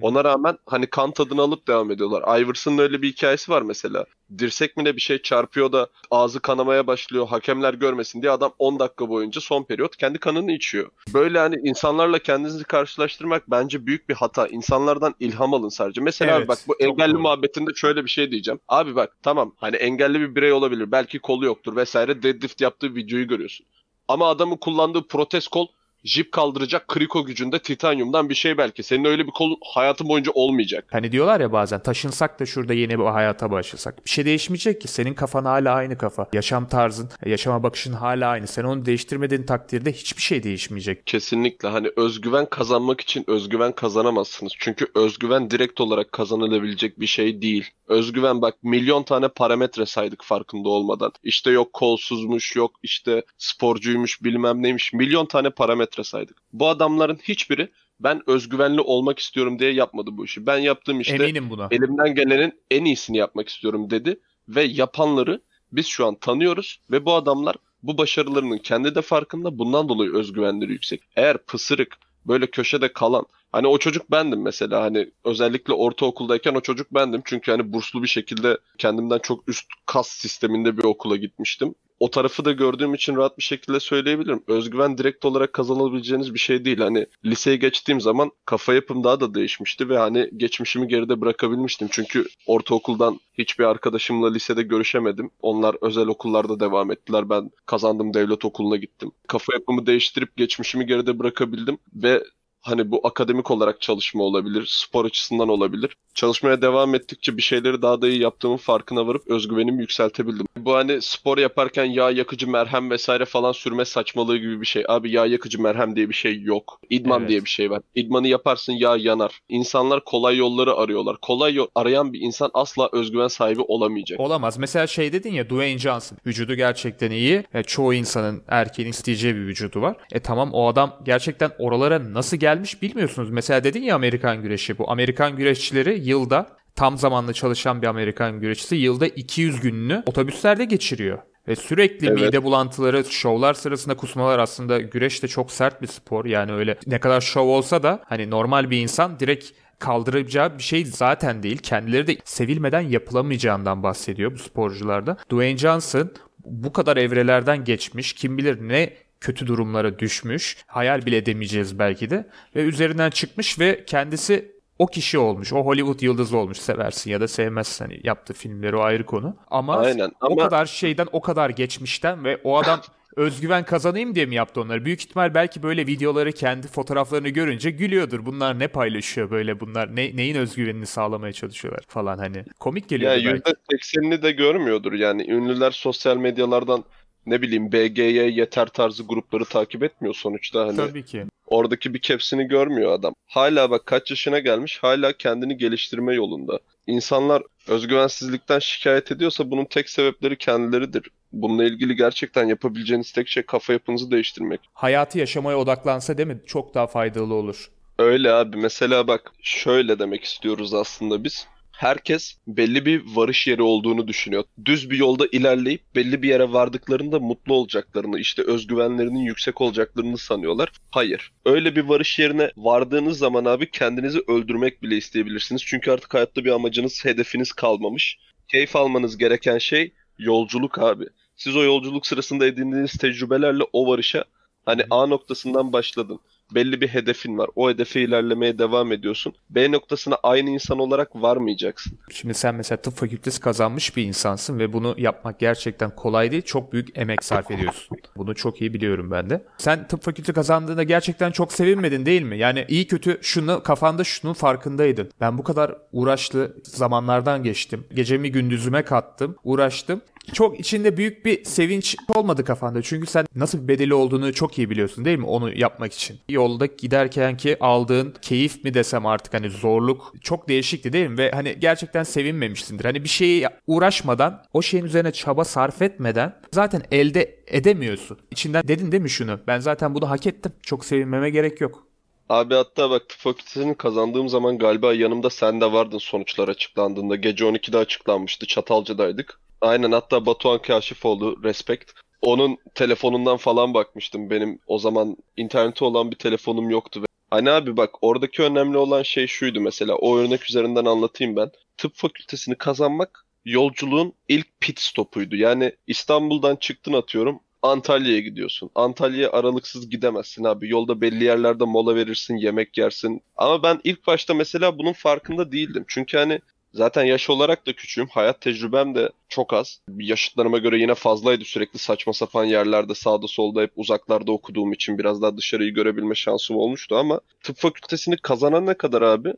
Ona 0.00 0.24
rağmen 0.24 0.58
hani 0.66 0.86
kan 0.86 1.10
tadını 1.10 1.42
alıp 1.42 1.68
devam 1.68 1.90
ediyorlar. 1.90 2.40
Iverson'ın 2.40 2.78
öyle 2.78 3.02
bir 3.02 3.08
hikayesi 3.08 3.52
var 3.52 3.62
mesela. 3.62 4.04
Dirsek 4.38 4.76
mi 4.76 4.84
ne 4.84 4.96
bir 4.96 5.00
şey 5.00 5.22
çarpıyor 5.22 5.72
da 5.72 5.88
ağzı 6.10 6.40
kanamaya 6.40 6.86
başlıyor. 6.86 7.28
Hakemler 7.28 7.74
görmesin 7.74 8.22
diye 8.22 8.32
adam 8.32 8.52
10 8.58 8.78
dakika 8.78 9.08
boyunca 9.08 9.40
son 9.40 9.64
periyot 9.64 9.96
kendi 9.96 10.18
kanını 10.18 10.52
içiyor. 10.52 10.90
Böyle 11.14 11.38
hani 11.38 11.56
insanlarla 11.64 12.18
kendinizi 12.18 12.64
karşılaştırmak 12.64 13.50
bence 13.50 13.86
büyük 13.86 14.08
bir 14.08 14.14
hata. 14.14 14.46
İnsanlardan 14.46 15.14
ilham 15.20 15.54
alın 15.54 15.68
sadece. 15.68 16.00
Mesela 16.00 16.38
evet, 16.38 16.48
bak 16.48 16.58
bu 16.68 16.76
engelli 16.80 17.12
doğru. 17.12 17.20
muhabbetinde 17.20 17.70
şöyle 17.74 18.04
bir 18.04 18.10
şey 18.10 18.30
diyeceğim. 18.30 18.60
Abi 18.68 18.96
bak 18.96 19.16
tamam 19.22 19.54
hani 19.56 19.76
engelli 19.76 20.20
bir 20.20 20.34
birey 20.34 20.52
olabilir. 20.52 20.92
Belki 20.92 21.18
kolu 21.18 21.44
yoktur 21.44 21.76
vesaire. 21.76 22.22
Deadlift 22.22 22.60
yaptığı 22.60 22.94
videoyu 22.94 23.28
görüyorsun. 23.28 23.66
Ama 24.08 24.28
adamın 24.28 24.56
kullandığı 24.56 25.06
protez 25.06 25.48
kol 25.48 25.66
jip 26.04 26.32
kaldıracak 26.32 26.88
kriko 26.88 27.24
gücünde 27.24 27.58
titanyumdan 27.58 28.28
bir 28.28 28.34
şey 28.34 28.58
belki. 28.58 28.82
Senin 28.82 29.04
öyle 29.04 29.26
bir 29.26 29.30
kolun 29.30 29.56
hayatın 29.74 30.08
boyunca 30.08 30.32
olmayacak. 30.34 30.84
Hani 30.92 31.12
diyorlar 31.12 31.40
ya 31.40 31.52
bazen 31.52 31.82
taşınsak 31.82 32.40
da 32.40 32.46
şurada 32.46 32.74
yeni 32.74 32.98
bir 32.98 33.04
hayata 33.04 33.50
başlasak. 33.50 34.04
Bir 34.04 34.10
şey 34.10 34.24
değişmeyecek 34.24 34.80
ki. 34.80 34.88
Senin 34.88 35.14
kafan 35.14 35.44
hala 35.44 35.74
aynı 35.74 35.98
kafa. 35.98 36.28
Yaşam 36.32 36.68
tarzın, 36.68 37.10
yaşama 37.26 37.62
bakışın 37.62 37.92
hala 37.92 38.28
aynı. 38.28 38.46
Sen 38.46 38.64
onu 38.64 38.86
değiştirmediğin 38.86 39.42
takdirde 39.42 39.92
hiçbir 39.92 40.22
şey 40.22 40.42
değişmeyecek. 40.42 41.06
Kesinlikle. 41.06 41.68
Hani 41.68 41.88
özgüven 41.96 42.46
kazanmak 42.46 43.00
için 43.00 43.24
özgüven 43.26 43.72
kazanamazsınız. 43.72 44.52
Çünkü 44.58 44.86
özgüven 44.94 45.50
direkt 45.50 45.80
olarak 45.80 46.12
kazanılabilecek 46.12 47.00
bir 47.00 47.06
şey 47.06 47.42
değil. 47.42 47.70
Özgüven 47.88 48.42
bak 48.42 48.54
milyon 48.62 49.02
tane 49.02 49.28
parametre 49.28 49.86
saydık 49.86 50.24
farkında 50.24 50.68
olmadan. 50.68 51.12
İşte 51.22 51.50
yok 51.50 51.72
kolsuzmuş, 51.72 52.56
yok 52.56 52.72
işte 52.82 53.22
sporcuymuş, 53.38 54.24
bilmem 54.24 54.62
neymiş. 54.62 54.92
Milyon 54.92 55.26
tane 55.26 55.50
parametre 55.50 55.91
saydık. 56.04 56.36
Bu 56.52 56.68
adamların 56.68 57.18
hiçbiri 57.22 57.68
ben 58.00 58.22
özgüvenli 58.26 58.80
olmak 58.80 59.18
istiyorum 59.18 59.58
diye 59.58 59.72
yapmadı 59.72 60.10
bu 60.12 60.24
işi. 60.24 60.46
Ben 60.46 60.58
yaptığım 60.58 61.00
işte 61.00 61.14
Eminim 61.14 61.50
buna. 61.50 61.68
elimden 61.70 62.14
gelenin 62.14 62.60
en 62.70 62.84
iyisini 62.84 63.16
yapmak 63.16 63.48
istiyorum 63.48 63.90
dedi 63.90 64.20
ve 64.48 64.62
yapanları 64.62 65.40
biz 65.72 65.86
şu 65.86 66.06
an 66.06 66.14
tanıyoruz 66.14 66.80
ve 66.90 67.04
bu 67.04 67.14
adamlar 67.14 67.56
bu 67.82 67.98
başarılarının 67.98 68.58
kendi 68.58 68.94
de 68.94 69.02
farkında 69.02 69.58
bundan 69.58 69.88
dolayı 69.88 70.14
özgüvenleri 70.14 70.72
yüksek. 70.72 71.00
Eğer 71.16 71.38
pısırık 71.38 71.98
böyle 72.26 72.46
köşede 72.46 72.92
kalan 72.92 73.26
Hani 73.52 73.66
o 73.66 73.78
çocuk 73.78 74.10
bendim 74.10 74.42
mesela 74.42 74.82
hani 74.82 75.10
özellikle 75.24 75.72
ortaokuldayken 75.72 76.54
o 76.54 76.60
çocuk 76.60 76.94
bendim. 76.94 77.22
Çünkü 77.24 77.50
hani 77.50 77.72
burslu 77.72 78.02
bir 78.02 78.08
şekilde 78.08 78.58
kendimden 78.78 79.18
çok 79.18 79.48
üst 79.48 79.66
kas 79.86 80.08
sisteminde 80.08 80.76
bir 80.76 80.84
okula 80.84 81.16
gitmiştim. 81.16 81.74
O 82.02 82.10
tarafı 82.10 82.44
da 82.44 82.52
gördüğüm 82.52 82.94
için 82.94 83.16
rahat 83.16 83.38
bir 83.38 83.42
şekilde 83.42 83.80
söyleyebilirim. 83.80 84.42
Özgüven 84.46 84.98
direkt 84.98 85.24
olarak 85.24 85.52
kazanabileceğiniz 85.52 86.34
bir 86.34 86.38
şey 86.38 86.64
değil. 86.64 86.78
Hani 86.78 87.06
liseye 87.24 87.56
geçtiğim 87.56 88.00
zaman 88.00 88.30
kafa 88.44 88.74
yapım 88.74 89.04
daha 89.04 89.20
da 89.20 89.34
değişmişti 89.34 89.88
ve 89.88 89.98
hani 89.98 90.30
geçmişimi 90.36 90.88
geride 90.88 91.20
bırakabilmiştim. 91.20 91.88
Çünkü 91.90 92.24
ortaokuldan 92.46 93.20
hiçbir 93.38 93.64
arkadaşımla 93.64 94.32
lisede 94.32 94.62
görüşemedim. 94.62 95.30
Onlar 95.42 95.76
özel 95.80 96.06
okullarda 96.06 96.60
devam 96.60 96.90
ettiler. 96.90 97.30
Ben 97.30 97.50
kazandım 97.66 98.14
devlet 98.14 98.44
okuluna 98.44 98.76
gittim. 98.76 99.12
Kafa 99.28 99.54
yapımı 99.54 99.86
değiştirip 99.86 100.36
geçmişimi 100.36 100.86
geride 100.86 101.18
bırakabildim 101.18 101.78
ve 101.94 102.22
Hani 102.62 102.90
bu 102.90 103.06
akademik 103.06 103.50
olarak 103.50 103.80
çalışma 103.80 104.24
olabilir, 104.24 104.66
spor 104.68 105.04
açısından 105.04 105.48
olabilir. 105.48 105.96
Çalışmaya 106.14 106.62
devam 106.62 106.94
ettikçe 106.94 107.36
bir 107.36 107.42
şeyleri 107.42 107.82
daha 107.82 108.02
da 108.02 108.08
iyi 108.08 108.20
yaptığımın 108.20 108.56
farkına 108.56 109.06
varıp 109.06 109.30
özgüvenimi 109.30 109.80
yükseltebildim. 109.80 110.46
Bu 110.56 110.74
hani 110.74 111.02
spor 111.02 111.38
yaparken 111.38 111.84
yağ 111.84 112.10
yakıcı 112.10 112.50
merhem 112.50 112.90
vesaire 112.90 113.24
falan 113.24 113.52
sürme 113.52 113.84
saçmalığı 113.84 114.36
gibi 114.36 114.60
bir 114.60 114.66
şey. 114.66 114.84
Abi 114.88 115.10
yağ 115.10 115.26
yakıcı 115.26 115.62
merhem 115.62 115.96
diye 115.96 116.08
bir 116.08 116.14
şey 116.14 116.40
yok. 116.42 116.80
İdman 116.90 117.20
evet. 117.20 117.30
diye 117.30 117.44
bir 117.44 117.50
şey 117.50 117.70
var. 117.70 117.80
İdmanı 117.94 118.28
yaparsın 118.28 118.72
yağ 118.72 118.96
yanar. 118.96 119.40
İnsanlar 119.48 120.04
kolay 120.04 120.36
yolları 120.36 120.74
arıyorlar. 120.74 121.16
Kolay 121.22 121.54
yol 121.54 121.66
arayan 121.74 122.12
bir 122.12 122.20
insan 122.20 122.50
asla 122.54 122.88
özgüven 122.92 123.28
sahibi 123.28 123.60
olamayacak. 123.60 124.20
Olamaz. 124.20 124.58
Mesela 124.58 124.86
şey 124.86 125.12
dedin 125.12 125.32
ya 125.32 125.44
Dwayne 125.50 125.78
Johnson. 125.78 126.18
Vücudu 126.26 126.54
gerçekten 126.54 127.10
iyi. 127.10 127.44
E, 127.54 127.62
çoğu 127.62 127.94
insanın 127.94 128.42
erkeğin 128.48 128.88
isteyeceği 128.88 129.34
bir 129.34 129.46
vücudu 129.46 129.80
var. 129.80 129.96
E 130.12 130.20
tamam 130.20 130.52
o 130.52 130.68
adam 130.68 130.96
gerçekten 131.04 131.50
oralara 131.58 132.12
nasıl 132.14 132.36
gelmiş 132.36 132.82
bilmiyorsunuz. 132.82 133.30
Mesela 133.30 133.64
dedin 133.64 133.82
ya 133.82 133.94
Amerikan 133.94 134.42
güreşi 134.42 134.78
bu. 134.78 134.90
Amerikan 134.90 135.36
güreşçileri 135.36 136.01
yılda 136.02 136.56
tam 136.74 136.98
zamanlı 136.98 137.32
çalışan 137.32 137.82
bir 137.82 137.86
Amerikan 137.86 138.40
güreşçisi 138.40 138.76
yılda 138.76 139.06
200 139.06 139.60
gününü 139.60 140.02
otobüslerde 140.06 140.64
geçiriyor. 140.64 141.18
Ve 141.48 141.56
sürekli 141.56 142.06
evet. 142.06 142.20
mide 142.20 142.42
bulantıları, 142.42 143.04
şovlar 143.04 143.54
sırasında 143.54 143.96
kusmalar 143.96 144.38
aslında 144.38 144.80
güreş 144.80 145.22
de 145.22 145.28
çok 145.28 145.52
sert 145.52 145.82
bir 145.82 145.86
spor. 145.86 146.24
Yani 146.24 146.52
öyle 146.52 146.78
ne 146.86 147.00
kadar 147.00 147.20
şov 147.20 147.46
olsa 147.46 147.82
da 147.82 148.02
hani 148.06 148.30
normal 148.30 148.70
bir 148.70 148.78
insan 148.78 149.20
direkt 149.20 149.50
kaldıracağı 149.78 150.58
bir 150.58 150.62
şey 150.62 150.84
zaten 150.84 151.42
değil. 151.42 151.58
Kendileri 151.58 152.06
de 152.06 152.16
sevilmeden 152.24 152.80
yapılamayacağından 152.80 153.82
bahsediyor 153.82 154.32
bu 154.32 154.38
sporcularda. 154.38 155.16
Dwayne 155.30 155.58
Johnson 155.58 156.10
bu 156.44 156.72
kadar 156.72 156.96
evrelerden 156.96 157.64
geçmiş. 157.64 158.12
Kim 158.12 158.38
bilir 158.38 158.68
ne 158.68 158.92
kötü 159.20 159.46
durumlara 159.46 159.98
düşmüş. 159.98 160.56
Hayal 160.66 161.06
bile 161.06 161.16
edemeyeceğiz 161.16 161.78
belki 161.78 162.10
de. 162.10 162.28
Ve 162.56 162.62
üzerinden 162.62 163.10
çıkmış 163.10 163.58
ve 163.58 163.84
kendisi 163.86 164.52
o 164.82 164.86
kişi 164.86 165.18
olmuş. 165.18 165.52
O 165.52 165.64
Hollywood 165.64 166.00
yıldızı 166.00 166.36
olmuş. 166.36 166.58
Seversin 166.58 167.10
ya 167.10 167.20
da 167.20 167.28
sevmezsin. 167.28 167.84
Hani 167.84 168.00
yaptığı 168.04 168.34
filmleri 168.34 168.76
o 168.76 168.80
ayrı 168.80 169.06
konu. 169.06 169.36
Ama, 169.50 169.76
Aynen, 169.76 170.10
ama... 170.20 170.34
o 170.34 170.36
kadar 170.36 170.66
şeyden 170.66 171.06
o 171.12 171.20
kadar 171.20 171.50
geçmişten 171.50 172.24
ve 172.24 172.40
o 172.44 172.58
adam 172.58 172.80
özgüven 173.16 173.64
kazanayım 173.64 174.14
diye 174.14 174.26
mi 174.26 174.34
yaptı 174.34 174.60
onları? 174.60 174.84
Büyük 174.84 175.00
ihtimal 175.00 175.34
belki 175.34 175.62
böyle 175.62 175.86
videoları 175.86 176.32
kendi 176.32 176.68
fotoğraflarını 176.68 177.28
görünce 177.28 177.70
gülüyordur. 177.70 178.26
Bunlar 178.26 178.58
ne 178.58 178.68
paylaşıyor 178.68 179.30
böyle 179.30 179.60
bunlar? 179.60 179.96
Ne, 179.96 180.16
neyin 180.16 180.36
özgüvenini 180.36 180.86
sağlamaya 180.86 181.32
çalışıyorlar 181.32 181.84
falan 181.88 182.18
hani. 182.18 182.44
Komik 182.60 182.88
geliyor 182.88 183.12
ya 183.12 183.32
belki. 183.32 183.50
%80'ini 183.50 184.22
de 184.22 184.32
görmüyordur 184.32 184.92
yani. 184.92 185.30
Ünlüler 185.30 185.70
sosyal 185.70 186.16
medyalardan 186.16 186.84
ne 187.26 187.42
bileyim 187.42 187.72
BG'ye 187.72 188.30
yeter 188.30 188.66
tarzı 188.66 189.02
grupları 189.02 189.44
takip 189.44 189.82
etmiyor 189.82 190.14
sonuçta 190.14 190.66
hani. 190.66 190.76
Tabii 190.76 191.04
ki. 191.04 191.26
Oradaki 191.52 191.94
bir 191.94 191.98
kepsini 191.98 192.48
görmüyor 192.48 192.92
adam. 192.92 193.14
Hala 193.26 193.70
bak 193.70 193.86
kaç 193.86 194.10
yaşına 194.10 194.38
gelmiş 194.38 194.78
hala 194.82 195.12
kendini 195.12 195.56
geliştirme 195.56 196.14
yolunda. 196.14 196.58
İnsanlar 196.86 197.42
özgüvensizlikten 197.68 198.58
şikayet 198.58 199.12
ediyorsa 199.12 199.50
bunun 199.50 199.64
tek 199.64 199.90
sebepleri 199.90 200.38
kendileridir. 200.38 201.10
Bununla 201.32 201.64
ilgili 201.64 201.96
gerçekten 201.96 202.46
yapabileceğiniz 202.48 203.12
tek 203.12 203.28
şey 203.28 203.42
kafa 203.42 203.72
yapınızı 203.72 204.10
değiştirmek. 204.10 204.60
Hayatı 204.74 205.18
yaşamaya 205.18 205.58
odaklansa 205.58 206.18
değil 206.18 206.28
mi? 206.28 206.40
Çok 206.46 206.74
daha 206.74 206.86
faydalı 206.86 207.34
olur. 207.34 207.70
Öyle 207.98 208.32
abi. 208.32 208.56
Mesela 208.56 209.06
bak 209.08 209.32
şöyle 209.42 209.98
demek 209.98 210.24
istiyoruz 210.24 210.74
aslında 210.74 211.24
biz 211.24 211.46
herkes 211.82 212.36
belli 212.46 212.86
bir 212.86 213.02
varış 213.06 213.46
yeri 213.46 213.62
olduğunu 213.62 214.08
düşünüyor. 214.08 214.44
Düz 214.64 214.90
bir 214.90 214.98
yolda 214.98 215.26
ilerleyip 215.32 215.82
belli 215.94 216.22
bir 216.22 216.28
yere 216.28 216.52
vardıklarında 216.52 217.18
mutlu 217.20 217.54
olacaklarını, 217.54 218.20
işte 218.20 218.42
özgüvenlerinin 218.42 219.18
yüksek 219.18 219.60
olacaklarını 219.60 220.18
sanıyorlar. 220.18 220.72
Hayır. 220.90 221.32
Öyle 221.44 221.76
bir 221.76 221.84
varış 221.84 222.18
yerine 222.18 222.50
vardığınız 222.56 223.18
zaman 223.18 223.44
abi 223.44 223.70
kendinizi 223.70 224.22
öldürmek 224.28 224.82
bile 224.82 224.96
isteyebilirsiniz. 224.96 225.62
Çünkü 225.64 225.90
artık 225.90 226.14
hayatta 226.14 226.44
bir 226.44 226.50
amacınız, 226.50 227.04
hedefiniz 227.04 227.52
kalmamış. 227.52 228.18
Keyif 228.48 228.76
almanız 228.76 229.18
gereken 229.18 229.58
şey 229.58 229.92
yolculuk 230.18 230.78
abi. 230.78 231.04
Siz 231.36 231.56
o 231.56 231.62
yolculuk 231.62 232.06
sırasında 232.06 232.46
edindiğiniz 232.46 232.92
tecrübelerle 232.92 233.62
o 233.72 233.86
varışa 233.86 234.24
hani 234.64 234.82
A 234.90 235.06
noktasından 235.06 235.72
başladın 235.72 236.20
belli 236.54 236.80
bir 236.80 236.88
hedefin 236.88 237.38
var. 237.38 237.50
O 237.56 237.70
hedefe 237.70 238.00
ilerlemeye 238.00 238.58
devam 238.58 238.92
ediyorsun. 238.92 239.34
B 239.50 239.72
noktasına 239.72 240.18
aynı 240.22 240.50
insan 240.50 240.78
olarak 240.78 241.14
varmayacaksın. 241.14 241.98
Şimdi 242.10 242.34
sen 242.34 242.54
mesela 242.54 242.82
tıp 242.82 242.94
fakültesi 242.94 243.40
kazanmış 243.40 243.96
bir 243.96 244.04
insansın 244.04 244.58
ve 244.58 244.72
bunu 244.72 244.94
yapmak 244.98 245.38
gerçekten 245.38 245.96
kolay 245.96 246.32
değil. 246.32 246.42
Çok 246.42 246.72
büyük 246.72 246.98
emek 246.98 247.24
sarf 247.24 247.50
ediyorsun. 247.50 247.98
Bunu 248.16 248.34
çok 248.34 248.60
iyi 248.60 248.74
biliyorum 248.74 249.10
ben 249.10 249.30
de. 249.30 249.44
Sen 249.58 249.88
tıp 249.88 250.02
fakültesi 250.02 250.32
kazandığında 250.32 250.82
gerçekten 250.82 251.30
çok 251.30 251.52
sevinmedin 251.52 252.06
değil 252.06 252.22
mi? 252.22 252.38
Yani 252.38 252.64
iyi 252.68 252.86
kötü 252.86 253.18
şunu 253.22 253.62
kafanda 253.62 254.04
şunun 254.04 254.32
farkındaydın. 254.32 255.10
Ben 255.20 255.38
bu 255.38 255.42
kadar 255.42 255.74
uğraşlı 255.92 256.56
zamanlardan 256.64 257.42
geçtim. 257.42 257.84
Gecemi 257.94 258.32
gündüzüme 258.32 258.82
kattım. 258.82 259.36
Uğraştım 259.44 260.00
çok 260.32 260.60
içinde 260.60 260.96
büyük 260.96 261.24
bir 261.24 261.44
sevinç 261.44 261.96
olmadı 262.08 262.44
kafanda. 262.44 262.82
Çünkü 262.82 263.06
sen 263.06 263.26
nasıl 263.36 263.62
bir 263.62 263.68
bedeli 263.68 263.94
olduğunu 263.94 264.32
çok 264.32 264.58
iyi 264.58 264.70
biliyorsun 264.70 265.04
değil 265.04 265.18
mi 265.18 265.26
onu 265.26 265.58
yapmak 265.58 265.92
için. 265.92 266.18
Yolda 266.28 266.66
giderken 266.66 267.36
ki 267.36 267.56
aldığın 267.60 268.14
keyif 268.22 268.64
mi 268.64 268.74
desem 268.74 269.06
artık 269.06 269.34
hani 269.34 269.50
zorluk 269.50 270.14
çok 270.20 270.48
değişikti 270.48 270.92
değil 270.92 271.08
mi? 271.08 271.18
Ve 271.18 271.30
hani 271.30 271.56
gerçekten 271.60 272.02
sevinmemişsindir. 272.02 272.84
Hani 272.84 273.04
bir 273.04 273.08
şeyi 273.08 273.46
uğraşmadan 273.66 274.42
o 274.52 274.62
şeyin 274.62 274.84
üzerine 274.84 275.12
çaba 275.12 275.44
sarf 275.44 275.82
etmeden 275.82 276.36
zaten 276.52 276.82
elde 276.90 277.38
edemiyorsun. 277.46 278.18
İçinden 278.30 278.68
dedin 278.68 278.92
değil 278.92 279.02
mi 279.02 279.10
şunu? 279.10 279.40
Ben 279.46 279.58
zaten 279.58 279.94
bunu 279.94 280.10
hak 280.10 280.26
ettim. 280.26 280.52
Çok 280.62 280.84
sevinmeme 280.84 281.30
gerek 281.30 281.60
yok. 281.60 281.86
Abi 282.28 282.54
hatta 282.54 282.90
bak 282.90 283.08
tıp 283.08 283.18
fakültesini 283.18 283.74
kazandığım 283.74 284.28
zaman 284.28 284.58
galiba 284.58 284.94
yanımda 284.94 285.30
sen 285.30 285.60
de 285.60 285.72
vardın 285.72 285.98
sonuçlar 285.98 286.48
açıklandığında. 286.48 287.16
Gece 287.16 287.44
12'de 287.44 287.78
açıklanmıştı. 287.78 288.46
Çatalca'daydık. 288.46 289.40
Aynen 289.62 289.92
hatta 289.92 290.26
Batuhan 290.26 290.62
Kaşifoğlu 290.62 291.42
Respect. 291.44 291.90
Onun 292.22 292.58
telefonundan 292.74 293.36
falan 293.36 293.74
bakmıştım. 293.74 294.30
Benim 294.30 294.58
o 294.66 294.78
zaman 294.78 295.16
interneti 295.36 295.84
olan 295.84 296.10
bir 296.10 296.16
telefonum 296.16 296.70
yoktu. 296.70 297.02
Hani 297.30 297.50
abi 297.50 297.76
bak 297.76 297.90
oradaki 298.00 298.42
önemli 298.42 298.78
olan 298.78 299.02
şey 299.02 299.26
şuydu 299.26 299.60
mesela. 299.60 299.96
O 299.96 300.16
örnek 300.18 300.50
üzerinden 300.50 300.84
anlatayım 300.84 301.36
ben. 301.36 301.50
Tıp 301.76 301.94
fakültesini 301.94 302.54
kazanmak 302.54 303.26
yolculuğun 303.44 304.12
ilk 304.28 304.60
pit 304.60 304.80
stopuydu. 304.80 305.36
Yani 305.36 305.72
İstanbul'dan 305.86 306.56
çıktın 306.56 306.92
atıyorum. 306.92 307.40
Antalya'ya 307.62 308.20
gidiyorsun. 308.20 308.70
Antalya'ya 308.74 309.32
aralıksız 309.32 309.90
gidemezsin 309.90 310.44
abi. 310.44 310.68
Yolda 310.70 311.00
belli 311.00 311.24
yerlerde 311.24 311.64
mola 311.64 311.94
verirsin, 311.94 312.36
yemek 312.36 312.78
yersin. 312.78 313.22
Ama 313.36 313.62
ben 313.62 313.80
ilk 313.84 314.06
başta 314.06 314.34
mesela 314.34 314.78
bunun 314.78 314.92
farkında 314.92 315.52
değildim. 315.52 315.84
Çünkü 315.88 316.18
hani 316.18 316.40
Zaten 316.74 317.04
yaş 317.04 317.30
olarak 317.30 317.66
da 317.66 317.72
küçüğüm. 317.72 318.06
Hayat 318.08 318.40
tecrübem 318.40 318.94
de 318.94 319.10
çok 319.28 319.52
az. 319.52 319.80
Yaşıtlarıma 319.98 320.58
göre 320.58 320.78
yine 320.78 320.94
fazlaydı. 320.94 321.44
Sürekli 321.44 321.78
saçma 321.78 322.12
sapan 322.12 322.44
yerlerde 322.44 322.94
sağda 322.94 323.28
solda 323.28 323.62
hep 323.62 323.72
uzaklarda 323.76 324.32
okuduğum 324.32 324.72
için 324.72 324.98
biraz 324.98 325.22
daha 325.22 325.36
dışarıyı 325.36 325.74
görebilme 325.74 326.14
şansım 326.14 326.56
olmuştu 326.56 326.96
ama 326.96 327.20
tıp 327.42 327.56
fakültesini 327.56 328.16
kazanan 328.16 328.66
ne 328.66 328.74
kadar 328.74 329.02
abi? 329.02 329.34